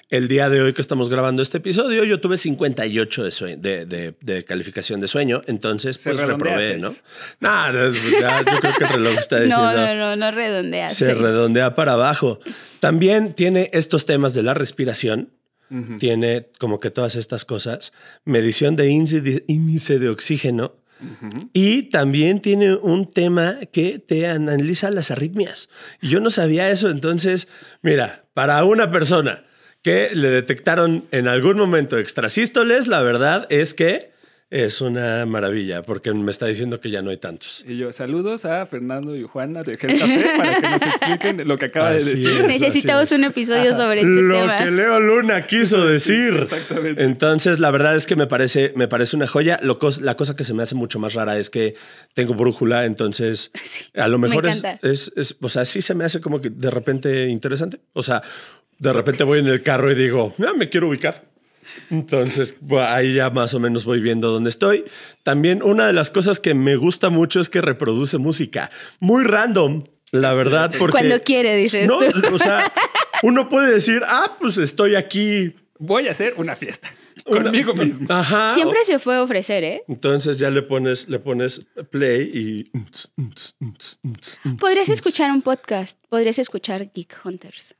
el 0.09 0.27
día 0.27 0.49
de 0.49 0.61
hoy 0.61 0.73
que 0.73 0.81
estamos 0.81 1.09
grabando 1.09 1.41
este 1.41 1.57
episodio, 1.57 2.03
yo 2.03 2.21
tuve 2.21 2.37
58 2.37 3.23
de, 3.57 3.85
de, 3.87 4.13
de, 4.21 4.45
calificación 4.45 5.01
de 5.01 5.07
sueño, 5.07 5.41
entonces 5.47 5.97
pues 5.97 6.19
reprobé, 6.19 6.77
¿no? 6.77 6.93
Nada, 7.39 7.87
yo 7.89 8.59
creo 8.59 8.73
que 8.77 8.83
el 8.83 8.89
reloj 8.91 9.17
está 9.17 9.39
diciendo... 9.41 9.73
No, 9.73 9.73
no, 9.73 9.95
no, 9.95 10.15
no 10.17 10.31
redondea. 10.31 10.91
Se 10.91 11.15
redondea 11.15 11.73
para 11.73 11.93
abajo. 11.93 12.39
También 12.79 13.33
tiene 13.33 13.71
estos 13.73 14.05
temas 14.05 14.35
de 14.35 14.43
la 14.43 14.53
respiración, 14.53 15.29
tiene 15.97 16.49
como 16.59 16.79
que 16.79 16.91
todas 16.91 17.15
estas 17.15 17.45
cosas, 17.45 17.93
medición 18.25 18.75
de 18.75 18.89
índice 18.89 19.97
de, 19.97 20.09
oxígeno 20.09 20.75
y 21.53 21.83
también 21.89 22.39
tiene 22.39 22.75
un 22.75 23.09
tema 23.09 23.59
que 23.71 23.99
te 23.99 24.27
analiza 24.27 24.91
las 24.91 25.11
arritmias. 25.11 25.69
Y 26.01 26.09
yo 26.09 26.19
no 26.19 26.29
sabía 26.29 26.69
eso, 26.71 26.89
entonces, 26.89 27.47
mira, 27.81 28.25
para 28.33 28.63
una 28.63 28.91
persona 28.91 29.43
que 29.81 30.11
le 30.13 30.29
detectaron 30.29 31.05
en 31.11 31.27
algún 31.27 31.57
momento 31.57 31.97
extrasístoles, 31.97 32.87
la 32.87 33.01
verdad 33.01 33.47
es 33.49 33.73
que 33.73 34.12
es 34.53 34.81
una 34.81 35.25
maravilla, 35.25 35.81
porque 35.81 36.13
me 36.13 36.29
está 36.29 36.45
diciendo 36.45 36.79
que 36.79 36.91
ya 36.91 37.01
no 37.01 37.09
hay 37.09 37.17
tantos. 37.17 37.65
Y 37.67 37.75
yo, 37.75 37.91
saludos 37.91 38.45
a 38.45 38.67
Fernando 38.67 39.15
y 39.15 39.23
Juana 39.23 39.63
de 39.63 39.77
Gel 39.77 39.97
Café 39.97 40.31
para 40.37 40.55
que 40.61 40.69
nos 40.69 40.81
expliquen 40.83 41.47
lo 41.47 41.57
que 41.57 41.65
acaba 41.65 41.89
de 41.89 41.95
decir. 41.95 42.45
Necesitamos 42.45 43.11
un 43.13 43.23
episodio 43.23 43.73
sobre 43.73 44.01
este 44.01 44.15
tema. 44.15 44.59
Lo 44.59 44.63
que 44.63 44.69
Leo 44.69 44.99
Luna 44.99 45.47
quiso 45.47 45.87
decir. 45.87 46.37
Exactamente. 46.39 47.03
Entonces, 47.03 47.59
la 47.59 47.71
verdad 47.71 47.95
es 47.95 48.05
que 48.05 48.15
me 48.15 48.27
parece, 48.27 48.73
me 48.75 48.87
parece 48.87 49.15
una 49.15 49.25
joya. 49.25 49.59
Lo 49.63 49.79
la 50.01 50.15
cosa 50.15 50.35
que 50.35 50.43
se 50.43 50.53
me 50.53 50.61
hace 50.61 50.75
mucho 50.75 50.99
más 50.99 51.15
rara 51.15 51.39
es 51.39 51.49
que 51.49 51.73
tengo 52.13 52.35
brújula, 52.35 52.85
entonces 52.85 53.51
a 53.95 54.07
lo 54.07 54.19
mejor 54.19 54.45
es, 54.45 54.63
es, 54.83 55.11
es, 55.15 55.35
o 55.41 55.49
sea, 55.49 55.65
sí 55.65 55.81
se 55.81 55.95
me 55.95 56.05
hace 56.05 56.21
como 56.21 56.39
que 56.39 56.51
de 56.51 56.69
repente 56.69 57.27
interesante. 57.27 57.79
O 57.93 58.03
sea, 58.03 58.21
de 58.77 58.93
repente 58.93 59.23
voy 59.23 59.39
en 59.39 59.47
el 59.47 59.63
carro 59.63 59.91
y 59.91 59.95
digo, 59.95 60.35
ah, 60.47 60.53
me 60.55 60.69
quiero 60.69 60.89
ubicar. 60.89 61.32
Entonces, 61.89 62.57
ahí 62.79 63.15
ya 63.15 63.29
más 63.29 63.53
o 63.53 63.59
menos 63.59 63.85
voy 63.85 64.01
viendo 64.01 64.31
dónde 64.31 64.49
estoy. 64.49 64.85
También 65.23 65.63
una 65.63 65.87
de 65.87 65.93
las 65.93 66.09
cosas 66.09 66.39
que 66.39 66.53
me 66.53 66.75
gusta 66.75 67.09
mucho 67.09 67.39
es 67.39 67.49
que 67.49 67.61
reproduce 67.61 68.17
música 68.17 68.69
muy 68.99 69.23
random, 69.23 69.83
la 70.11 70.33
verdad. 70.33 70.71
Porque, 70.77 70.91
Cuando 70.91 71.19
quiere, 71.21 71.55
dices. 71.55 71.87
No, 71.87 71.99
o 72.31 72.37
sea, 72.37 72.71
uno 73.23 73.49
puede 73.49 73.71
decir, 73.71 74.01
ah, 74.05 74.37
pues 74.39 74.57
estoy 74.57 74.95
aquí. 74.95 75.55
Voy 75.79 76.07
a 76.07 76.11
hacer 76.11 76.35
una 76.37 76.55
fiesta. 76.55 76.93
Conmigo 77.25 77.73
mismo. 77.77 78.07
Ajá. 78.09 78.53
Siempre 78.53 78.83
se 78.85 78.99
fue 78.99 79.15
a 79.15 79.23
ofrecer, 79.23 79.63
¿eh? 79.63 79.83
Entonces 79.87 80.37
ya 80.37 80.49
le 80.49 80.61
pones, 80.61 81.07
le 81.07 81.19
pones 81.19 81.61
play 81.89 82.29
y. 82.33 82.71
Podrías 84.59 84.89
escuchar 84.89 85.31
un 85.31 85.41
podcast. 85.41 85.99
Podrías 86.09 86.39
escuchar 86.39 86.91
Geek 86.93 87.15
Hunters. 87.23 87.75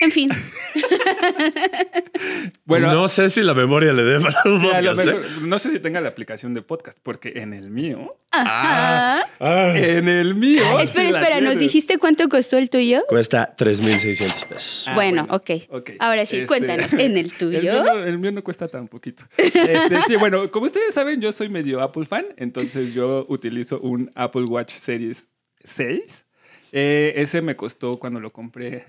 En 0.00 0.10
fin. 0.10 0.30
bueno, 2.64 2.92
no 2.92 3.08
sé 3.08 3.28
si 3.28 3.42
la 3.42 3.54
memoria 3.54 3.92
le 3.92 4.02
dé 4.02 4.20
para 4.20 4.42
un 4.44 4.64
¿eh? 4.64 5.20
No 5.42 5.58
sé 5.58 5.70
si 5.70 5.78
tenga 5.78 6.00
la 6.00 6.08
aplicación 6.08 6.54
de 6.54 6.62
podcast, 6.62 6.98
porque 7.02 7.34
en 7.36 7.52
el 7.52 7.70
mío. 7.70 8.16
Ah, 8.32 9.24
en 9.40 10.08
el 10.08 10.34
mío. 10.34 10.78
espera, 10.80 11.08
espera, 11.10 11.40
¿nos 11.40 11.58
dijiste 11.58 11.98
cuánto 11.98 12.28
costó 12.28 12.58
el 12.58 12.70
tuyo? 12.70 13.04
Cuesta 13.08 13.54
3,600 13.56 14.44
pesos. 14.44 14.84
Ah, 14.88 14.94
bueno, 14.94 15.26
okay. 15.30 15.66
ok. 15.70 15.90
Ahora 16.00 16.26
sí, 16.26 16.36
este, 16.36 16.46
cuéntanos, 16.46 16.92
¿en 16.94 17.16
el 17.16 17.32
tuyo? 17.38 17.94
El 18.04 18.18
mío, 18.18 18.32
no, 18.32 18.42
cuesta 18.42 18.68
tan 18.68 18.88
poquito. 18.88 19.24
Este, 19.36 20.02
sí, 20.06 20.16
bueno, 20.16 20.50
como 20.50 20.66
ustedes 20.66 20.94
saben, 20.94 21.20
yo 21.20 21.32
soy 21.32 21.48
medio 21.48 21.80
Apple 21.80 22.04
fan, 22.04 22.26
entonces 22.36 22.92
yo 22.92 23.26
utilizo 23.28 23.80
un 23.80 24.10
Apple 24.14 24.44
Watch 24.44 24.72
Series 24.72 25.28
6 25.60 26.24
eh, 26.72 27.14
ese 27.16 27.42
me 27.42 27.56
costó 27.56 27.98
cuando 27.98 28.20
lo 28.20 28.30
compré. 28.30 28.84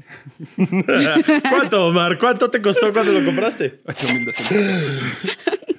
¿Cuánto, 1.49 1.87
Omar? 1.87 2.17
¿Cuánto 2.17 2.49
te 2.49 2.61
costó 2.61 2.91
cuando 2.91 3.11
lo 3.11 3.25
compraste? 3.25 3.81
8,200 3.85 4.47
pesos. 4.49 5.03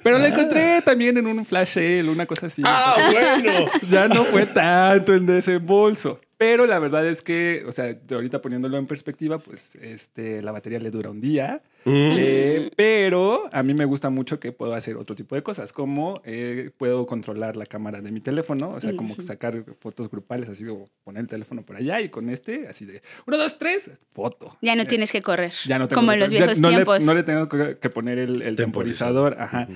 Pero 0.03 0.17
lo 0.17 0.25
encontré 0.25 0.81
también 0.81 1.17
en 1.17 1.27
un 1.27 1.45
flash 1.45 1.73
sale, 1.73 2.09
una 2.09 2.25
cosa 2.25 2.47
así. 2.47 2.63
¡Ah, 2.65 2.95
bueno! 3.11 3.69
Ya 3.89 4.07
no 4.07 4.23
fue 4.23 4.45
tanto 4.45 5.13
en 5.13 5.25
desembolso. 5.25 6.19
Pero 6.37 6.65
la 6.65 6.79
verdad 6.79 7.05
es 7.05 7.21
que, 7.21 7.63
o 7.67 7.71
sea, 7.71 7.95
ahorita 8.09 8.41
poniéndolo 8.41 8.77
en 8.77 8.87
perspectiva, 8.87 9.37
pues 9.37 9.75
este, 9.75 10.41
la 10.41 10.51
batería 10.51 10.79
le 10.79 10.89
dura 10.89 11.11
un 11.11 11.21
día. 11.21 11.61
Eh, 11.85 12.69
pero 12.75 13.49
a 13.51 13.63
mí 13.63 13.73
me 13.73 13.85
gusta 13.85 14.09
mucho 14.09 14.39
que 14.39 14.51
puedo 14.51 14.73
hacer 14.73 14.97
otro 14.97 15.15
tipo 15.15 15.35
de 15.35 15.43
cosas, 15.43 15.73
como 15.73 16.21
eh, 16.25 16.71
puedo 16.77 17.05
controlar 17.05 17.55
la 17.55 17.65
cámara 17.65 18.01
de 18.01 18.11
mi 18.11 18.21
teléfono, 18.21 18.69
o 18.69 18.79
sea, 18.79 18.95
como 18.95 19.19
sacar 19.19 19.63
fotos 19.79 20.09
grupales, 20.09 20.49
así 20.49 20.65
como 20.65 20.89
poner 21.03 21.21
el 21.21 21.27
teléfono 21.27 21.63
por 21.63 21.75
allá 21.75 22.01
y 22.01 22.09
con 22.09 22.29
este, 22.29 22.67
así 22.67 22.85
de 22.85 23.01
uno, 23.25 23.37
dos, 23.37 23.57
tres, 23.57 23.89
foto. 24.13 24.57
Ya 24.61 24.75
no 24.75 24.83
eh, 24.83 24.85
tienes 24.85 25.11
que 25.11 25.21
correr. 25.21 25.53
Ya 25.65 25.79
no 25.79 25.87
Como 25.89 26.11
en 26.11 26.19
los 26.19 26.29
viejos 26.29 26.61
tiempos. 26.61 27.03
no 27.03 27.13
le 27.13 27.23
tengo 27.23 27.47
que, 27.49 27.89
poner 27.89 28.19
el, 28.19 28.55
temporizador. 28.55 29.37
Ajá. 29.39 29.67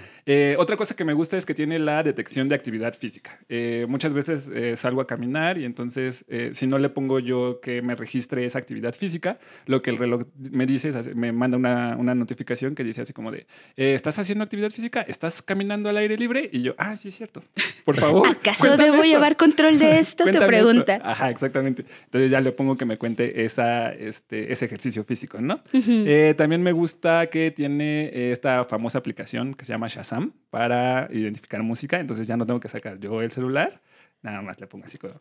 otra 0.57 0.77
cosa 0.77 0.95
que 0.95 1.03
me 1.03 1.13
gusta 1.13 1.37
es 1.37 1.45
que 1.45 1.53
tiene 1.53 1.79
la 1.79 2.03
detección 2.03 2.47
de 2.49 2.55
actividad 2.55 2.93
física. 2.93 3.39
muchas 3.87 4.13
veces 4.13 4.49
salgo 4.79 5.01
a 5.01 5.07
caminar 5.07 5.57
y 5.57 5.65
entonces, 5.65 6.25
si 6.53 6.67
no 6.67 6.77
le 6.77 6.89
pongo 6.89 7.19
yo 7.19 7.59
que 7.61 7.81
me 7.81 7.95
registre 7.95 8.45
esa 8.45 8.59
actividad 8.59 8.93
física, 8.93 9.39
lo 9.65 9.81
que 9.81 9.89
el 9.89 9.97
reloj 9.97 10.23
me 10.37 10.65
dice 10.65 10.89
es, 10.89 11.15
me 11.15 11.31
manda 11.31 11.57
una 11.57 11.94
una, 11.95 12.15
notificación 12.15 12.75
que 12.75 12.83
dice 12.83 13.01
así 13.01 13.13
como 13.13 13.31
de, 13.31 13.47
eh, 13.75 13.93
¿estás 13.93 14.17
haciendo 14.19 14.43
actividad 14.43 14.69
física? 14.69 15.01
¿Estás 15.01 15.41
caminando 15.41 15.89
al 15.89 15.97
aire 15.97 16.17
libre? 16.17 16.49
Y 16.51 16.61
yo, 16.61 16.73
ah, 16.77 16.95
sí 16.95 17.09
es 17.09 17.15
cierto. 17.15 17.43
Por 17.83 17.97
favor. 17.97 18.27
¿Acaso 18.31 18.77
debo 18.77 19.03
llevar 19.03 19.37
control 19.37 19.79
de 19.79 19.99
esto? 19.99 20.23
te 20.31 20.39
pregunta. 20.41 20.99
Ajá, 21.03 21.29
exactamente. 21.29 21.85
Entonces 22.05 22.31
ya 22.31 22.41
le 22.41 22.51
pongo 22.51 22.77
que 22.77 22.85
me 22.85 22.97
cuente 22.97 23.45
esa, 23.45 23.93
este, 23.93 24.51
ese 24.51 24.65
ejercicio 24.65 25.03
físico, 25.03 25.39
¿no? 25.41 25.61
Eh, 25.73 26.33
también 26.37 26.63
me 26.63 26.71
gusta 26.71 27.27
que 27.27 27.51
tiene 27.51 28.05
eh, 28.05 28.31
esta 28.31 28.65
famosa 28.65 28.97
aplicación 28.97 29.53
que 29.53 29.65
se 29.65 29.73
llama 29.73 29.87
Shazam 29.87 30.33
para 30.49 31.07
identificar 31.11 31.61
música. 31.63 31.99
Entonces 31.99 32.27
ya 32.27 32.37
no 32.37 32.45
tengo 32.45 32.59
que 32.59 32.67
sacar 32.67 32.99
yo 32.99 33.21
el 33.21 33.31
celular. 33.31 33.81
Nada 34.21 34.41
más 34.41 34.59
le 34.59 34.67
pongo 34.67 34.85
así 34.85 34.97
como, 34.97 35.13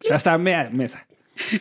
Shazam 0.00 0.42
mesa. 0.42 1.06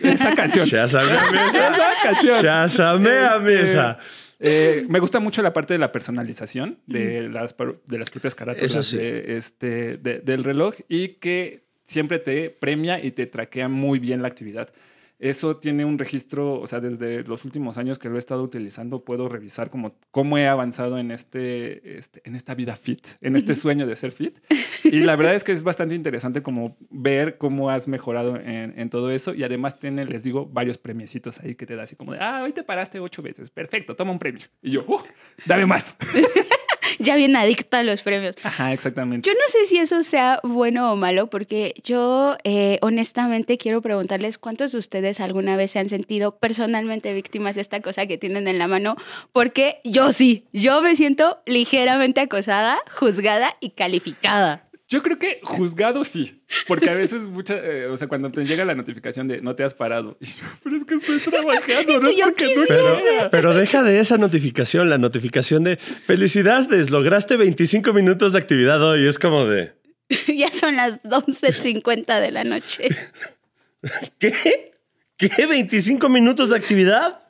Esa 0.02 0.34
canción. 0.34 0.66
Shazam 0.66 1.08
mesa. 1.32 1.70
Esa 1.70 1.94
canción. 2.04 3.44
mesa. 3.44 4.00
Eh, 4.40 4.86
me 4.90 5.00
gusta 5.00 5.20
mucho 5.20 5.42
la 5.42 5.54
parte 5.54 5.74
de 5.74 5.78
la 5.78 5.92
personalización 5.92 6.80
de, 6.88 7.30
las, 7.30 7.56
de 7.86 8.00
las 8.00 8.10
propias 8.10 8.34
carátulas 8.34 8.92
de, 8.92 9.38
este, 9.38 9.98
del 9.98 10.44
reloj 10.44 10.74
y 10.90 11.10
que 11.20 11.66
siempre 11.86 12.18
te 12.18 12.50
premia 12.50 13.04
y 13.04 13.12
te 13.12 13.28
traquea 13.28 13.68
muy 13.68 14.00
bien 14.00 14.22
la 14.24 14.30
actividad. 14.30 14.74
Eso 15.22 15.58
tiene 15.58 15.86
un 15.86 16.00
registro, 16.00 16.60
o 16.60 16.66
sea, 16.66 16.80
desde 16.80 17.22
los 17.24 17.46
últimos 17.46 17.78
años 17.78 18.00
que 18.00 18.10
lo 18.10 18.16
he 18.16 18.20
estado 18.20 18.42
utilizando, 18.42 19.06
puedo 19.06 19.30
revisar 19.30 19.70
como, 19.70 19.94
cómo 20.10 20.40
he 20.40 20.48
avanzado 20.48 20.98
en, 20.98 21.12
este, 21.12 22.00
este 22.00 22.24
en 22.26 22.36
esta 22.36 22.56
vida 22.56 22.76
fit, 22.76 23.06
en 23.22 23.36
este 23.36 23.54
sueño 23.54 23.86
de 23.86 23.96
ser 23.96 24.12
fit. 24.12 24.40
Y 24.84 25.02
la 25.02 25.16
verdad 25.16 25.36
es 25.36 25.44
que 25.44 25.52
es 25.52 25.62
bastante 25.62 25.94
interesante 25.94 26.42
como 26.42 26.76
ver 26.90 27.38
cómo 27.38 27.70
has 27.70 27.88
mejorado 27.88 28.36
en, 28.36 28.74
en 28.76 28.90
todo 28.90 29.12
eso. 29.12 29.36
Y 29.36 29.44
además 29.44 29.78
tiene, 29.78 30.06
les 30.06 30.24
digo, 30.24 30.48
varios 30.48 30.80
premiecitos 30.80 31.40
ahí 31.40 31.54
que 31.54 31.68
te 31.68 31.76
da 31.76 31.84
así 31.84 31.96
como 31.96 32.14
de, 32.14 32.20
ah, 32.20 32.42
hoy 32.44 32.52
te 32.52 32.64
paraste 32.64 33.00
ocho 33.00 33.22
veces, 33.22 33.52
perfecto, 33.52 33.96
toma 33.96 34.12
un 34.12 34.18
premio. 34.18 34.48
Y 34.64 34.72
yo, 34.72 34.84
uh, 34.88 35.02
dame 35.46 35.68
más. 35.68 35.96
ya 37.00 37.16
bien 37.16 37.36
adicta 37.36 37.80
a 37.80 37.84
los 37.84 38.02
premios. 38.02 38.36
Ajá, 38.44 38.74
exactamente. 38.74 39.28
Yo 39.28 39.34
no 39.34 39.42
sé 39.48 39.66
si 39.66 39.78
eso 39.78 40.04
sea 40.04 40.40
bueno 40.44 40.92
o 40.92 40.96
malo, 40.96 41.28
porque 41.28 41.74
yo 41.84 42.38
eh, 42.44 42.80
honestamente 42.82 43.58
quiero 43.58 43.82
preguntarles 43.82 44.38
cuántos 44.38 44.72
de 44.72 44.78
ustedes 44.78 45.20
alguna 45.20 45.56
vez 45.56 45.72
se 45.72 45.80
han 45.80 45.90
sentido 45.90 46.38
personalmente 46.38 47.14
víctimas 47.14 47.56
de 47.56 47.62
esta 47.62 47.82
cosa 47.82 48.06
que 48.06 48.18
tienen 48.18 48.48
en 48.48 48.58
la 48.58 48.68
mano, 48.68 48.96
porque 49.32 49.80
yo 49.84 50.12
sí, 50.14 50.46
yo 50.54 50.82
me 50.82 50.96
siento 50.96 51.42
ligeramente 51.46 52.22
acosada, 52.22 52.80
juzgada 52.92 53.56
y 53.60 53.72
calificada. 53.72 54.71
Yo 54.92 55.02
creo 55.02 55.18
que 55.18 55.40
juzgado 55.42 56.04
sí, 56.04 56.44
porque 56.68 56.90
a 56.90 56.94
veces 56.94 57.22
mucha, 57.22 57.56
eh, 57.56 57.86
o 57.86 57.96
sea, 57.96 58.10
cuando 58.10 58.30
te 58.30 58.44
llega 58.44 58.66
la 58.66 58.76
notificación 58.76 59.26
de 59.26 59.42
no 59.42 59.56
te 59.56 59.64
has 59.64 59.74
parado, 59.74 60.18
y 60.20 60.26
yo, 60.26 60.44
pero 60.62 60.76
es 60.76 60.84
que 60.84 60.96
estoy 60.96 61.20
trabajando, 61.20 62.00
no 62.02 62.10
es 62.10 62.22
porque 62.22 62.56
no 62.56 62.64
Pero, 62.68 63.30
pero 63.32 63.54
deja 63.54 63.84
de 63.84 64.00
esa 64.00 64.18
notificación, 64.18 64.90
la 64.90 64.98
notificación 64.98 65.64
de 65.64 65.78
felicidades, 65.78 66.90
lograste 66.90 67.38
25 67.38 67.94
minutos 67.94 68.34
de 68.34 68.40
actividad 68.40 68.84
hoy. 68.84 69.08
Es 69.08 69.18
como 69.18 69.46
de, 69.46 69.72
ya 70.28 70.52
son 70.52 70.76
las 70.76 71.02
11.50 71.04 72.20
de 72.20 72.32
la 72.32 72.44
noche. 72.44 72.90
¿qué? 74.20 74.74
¿Qué? 75.16 75.30
¿25 75.30 76.10
minutos 76.10 76.50
de 76.50 76.58
actividad? 76.58 77.21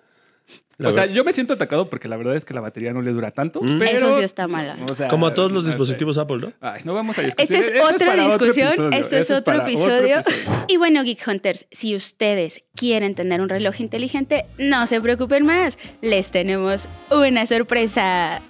La 0.78 0.90
O 0.90 0.92
sea, 0.92 1.06
yo 1.06 1.24
me 1.24 1.32
siento 1.32 1.54
atacado 1.54 1.90
porque 1.90 2.08
la 2.08 2.18
verdad 2.18 2.36
es 2.36 2.46
que 2.46 2.54
la 2.54 2.62
batería 2.62 2.92
no 2.94 3.02
le 3.02 3.12
dura 3.12 3.32
tanto, 3.32 3.62
pero... 3.62 3.84
Eso 3.84 4.18
sí 4.18 4.24
está 4.24 4.48
mala. 4.48 4.78
o 4.90 4.94
sea, 4.94 5.08
como 5.08 5.28
a 5.28 5.34
todos 5.34 5.52
los 5.52 5.64
no 5.64 5.70
sé. 5.70 5.76
dispositivos 5.76 6.18
Apple, 6.18 6.38
¿no? 6.38 6.54
Ay, 6.60 6.82
no 6.84 6.94
vamos 6.94 7.18
a 7.20 7.22
discutir. 7.22 7.58
Esta 7.58 7.72
es 7.72 7.78
Eso 7.78 7.96
otra 7.96 8.16
discusión, 8.16 8.94
esto 8.94 9.16
es 9.16 9.30
Eso 9.30 9.38
otro, 9.38 9.62
episodio. 9.62 10.20
Y 10.68 10.78
bueno, 10.78 11.04
Geek 11.04 11.28
Hunters, 11.28 11.66
si 11.72 11.96
ustedes 11.96 12.64
quieren 12.76 13.16
tener 13.16 13.42
un 13.42 13.50
reloj 13.50 13.80
inteligente, 13.80 14.46
no 14.58 14.88
se 14.88 15.00
preocupen 15.02 15.46
más. 15.46 15.78
Les 16.02 16.32
tenemos 16.32 16.88
una 17.12 17.46
sorpresa. 17.46 18.42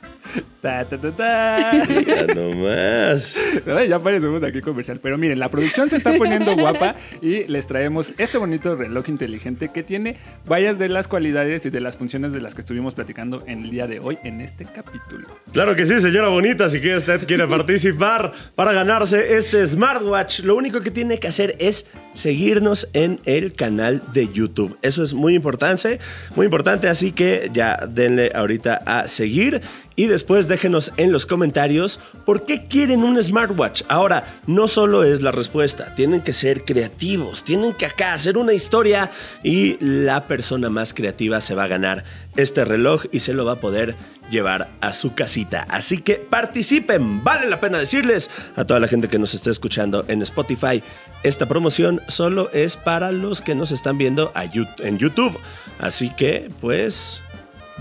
Ta, 0.61 0.85
ta, 0.85 0.97
ta, 0.97 1.11
ta. 1.11 1.71
Ya 2.05 2.27
no 2.27 2.53
más. 2.53 3.35
Ay, 3.65 3.89
ya 3.89 3.97
parecemos 3.97 4.43
aquí 4.43 4.61
comercial. 4.61 4.99
Pero 5.01 5.17
miren, 5.17 5.39
la 5.39 5.49
producción 5.49 5.89
se 5.89 5.97
está 5.97 6.13
poniendo 6.15 6.55
guapa 6.55 6.95
y 7.19 7.45
les 7.45 7.65
traemos 7.65 8.13
este 8.19 8.37
bonito 8.37 8.75
reloj 8.75 9.09
inteligente 9.09 9.69
que 9.73 9.81
tiene 9.81 10.17
varias 10.45 10.77
de 10.77 10.89
las 10.89 11.07
cualidades 11.07 11.65
y 11.65 11.71
de 11.71 11.81
las 11.81 11.97
funciones 11.97 12.31
de 12.31 12.41
las 12.41 12.53
que 12.53 12.61
estuvimos 12.61 12.93
platicando 12.93 13.43
en 13.47 13.63
el 13.63 13.71
día 13.71 13.87
de 13.87 13.99
hoy 13.99 14.19
en 14.23 14.39
este 14.39 14.65
capítulo. 14.65 15.27
Claro 15.51 15.75
que 15.75 15.87
sí, 15.87 15.99
señora 15.99 16.27
bonita. 16.27 16.69
Si 16.69 16.77
usted 16.93 17.25
quiere 17.25 17.47
participar 17.47 18.31
para 18.53 18.71
ganarse 18.71 19.37
este 19.37 19.65
smartwatch, 19.65 20.41
lo 20.41 20.55
único 20.55 20.81
que 20.81 20.91
tiene 20.91 21.19
que 21.19 21.27
hacer 21.27 21.55
es 21.57 21.87
seguirnos 22.13 22.87
en 22.93 23.19
el 23.25 23.53
canal 23.53 24.03
de 24.13 24.31
YouTube. 24.31 24.77
Eso 24.83 25.01
es 25.01 25.15
muy 25.15 25.33
importante, 25.33 25.99
muy 26.35 26.45
importante. 26.45 26.87
Así 26.87 27.11
que 27.11 27.49
ya 27.51 27.79
denle 27.89 28.31
ahorita 28.35 28.81
a 28.85 29.07
seguir 29.07 29.61
y 29.95 30.07
después 30.07 30.47
déjenos 30.51 30.91
en 30.97 31.11
los 31.11 31.25
comentarios 31.25 31.99
por 32.25 32.45
qué 32.45 32.67
quieren 32.67 33.03
un 33.03 33.21
smartwatch. 33.21 33.83
Ahora, 33.87 34.39
no 34.45 34.67
solo 34.67 35.03
es 35.03 35.21
la 35.21 35.31
respuesta, 35.31 35.95
tienen 35.95 36.21
que 36.21 36.33
ser 36.33 36.63
creativos, 36.63 37.43
tienen 37.43 37.73
que 37.73 37.87
acá 37.87 38.13
hacer 38.13 38.37
una 38.37 38.53
historia 38.53 39.09
y 39.43 39.77
la 39.83 40.27
persona 40.27 40.69
más 40.69 40.93
creativa 40.93 41.41
se 41.41 41.55
va 41.55 41.63
a 41.63 41.67
ganar 41.67 42.03
este 42.35 42.65
reloj 42.65 43.05
y 43.11 43.19
se 43.19 43.33
lo 43.33 43.45
va 43.45 43.53
a 43.53 43.59
poder 43.59 43.95
llevar 44.29 44.69
a 44.81 44.93
su 44.93 45.13
casita. 45.13 45.65
Así 45.69 45.99
que 45.99 46.15
participen, 46.15 47.23
vale 47.23 47.49
la 47.49 47.59
pena 47.59 47.79
decirles 47.79 48.29
a 48.55 48.65
toda 48.65 48.79
la 48.79 48.87
gente 48.87 49.07
que 49.07 49.19
nos 49.19 49.33
está 49.33 49.49
escuchando 49.49 50.05
en 50.07 50.21
Spotify, 50.21 50.83
esta 51.23 51.47
promoción 51.47 52.01
solo 52.07 52.49
es 52.51 52.77
para 52.77 53.11
los 53.11 53.41
que 53.41 53.55
nos 53.55 53.71
están 53.71 53.97
viendo 53.97 54.31
en 54.79 54.97
YouTube. 54.97 55.37
Así 55.79 56.09
que 56.09 56.49
pues 56.59 57.19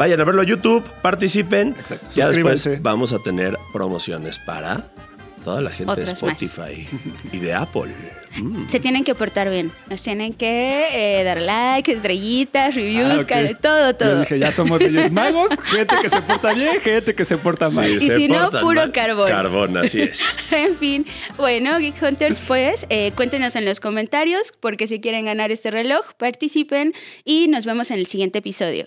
vayan 0.01 0.19
a 0.19 0.25
verlo 0.25 0.41
a 0.41 0.45
YouTube, 0.47 0.83
participen. 1.03 1.77
Exacto, 1.79 2.07
Ya 2.17 2.29
después 2.29 2.83
vamos 2.83 3.13
a 3.13 3.19
tener 3.19 3.59
promociones 3.71 4.39
para 4.39 4.89
toda 5.45 5.61
la 5.61 5.69
gente 5.71 5.95
de 5.95 6.03
más. 6.03 6.13
Spotify 6.15 6.89
y 7.33 7.39
de 7.39 7.53
Apple. 7.53 7.95
Mm. 8.37 8.69
Se 8.69 8.81
tienen 8.81 9.05
que 9.05 9.15
portar 9.15 9.51
bien. 9.51 9.73
Nos 9.91 10.03
tienen 10.03 10.33
que 10.33 10.87
eh, 11.21 11.23
dar 11.25 11.39
like, 11.43 11.93
estrellitas, 11.93 12.75
reviews, 12.75 13.11
Ah, 13.13 13.21
ok. 13.21 13.27
cal- 13.27 13.59
todo, 13.61 13.91
Yo 13.91 13.97
todo. 13.97 14.21
dije, 14.21 14.39
ya 14.39 14.53
somos 14.53 14.79
Reyes 14.81 15.11
Magos, 15.21 15.49
gente 15.67 15.97
que 16.01 16.09
se 16.09 16.23
porta 16.23 16.53
bien, 16.55 16.81
gente 16.81 17.15
que 17.15 17.25
se 17.27 17.37
porta 17.37 17.69
mal. 17.71 17.87
Sí, 17.89 17.97
Y 17.97 18.01
se 18.09 18.17
si 18.17 18.29
no, 18.29 18.51
puro 18.53 18.81
mal. 18.81 18.93
carbón. 18.93 19.29
Carbón, 19.29 19.77
así 19.77 20.01
es. 20.03 20.23
En 20.51 20.77
fin, 20.77 21.05
bueno, 21.37 21.79
Geek 21.79 22.01
Hunters, 22.03 22.41
pues 22.47 22.87
eh, 22.89 23.13
cuéntenos 23.17 23.55
en 23.57 23.67
los 23.67 23.81
comentarios 23.81 24.53
porque 24.61 24.89
si 24.89 25.01
quieren 25.01 25.27
ganar 25.27 25.51
este 25.51 25.71
reloj, 25.71 26.13
participen 26.17 26.95
y 27.27 27.49
nos 27.49 27.67
vemos 27.67 27.91
en 27.91 27.99
el 27.99 28.07
siguiente 28.07 28.39
episodio. 28.39 28.87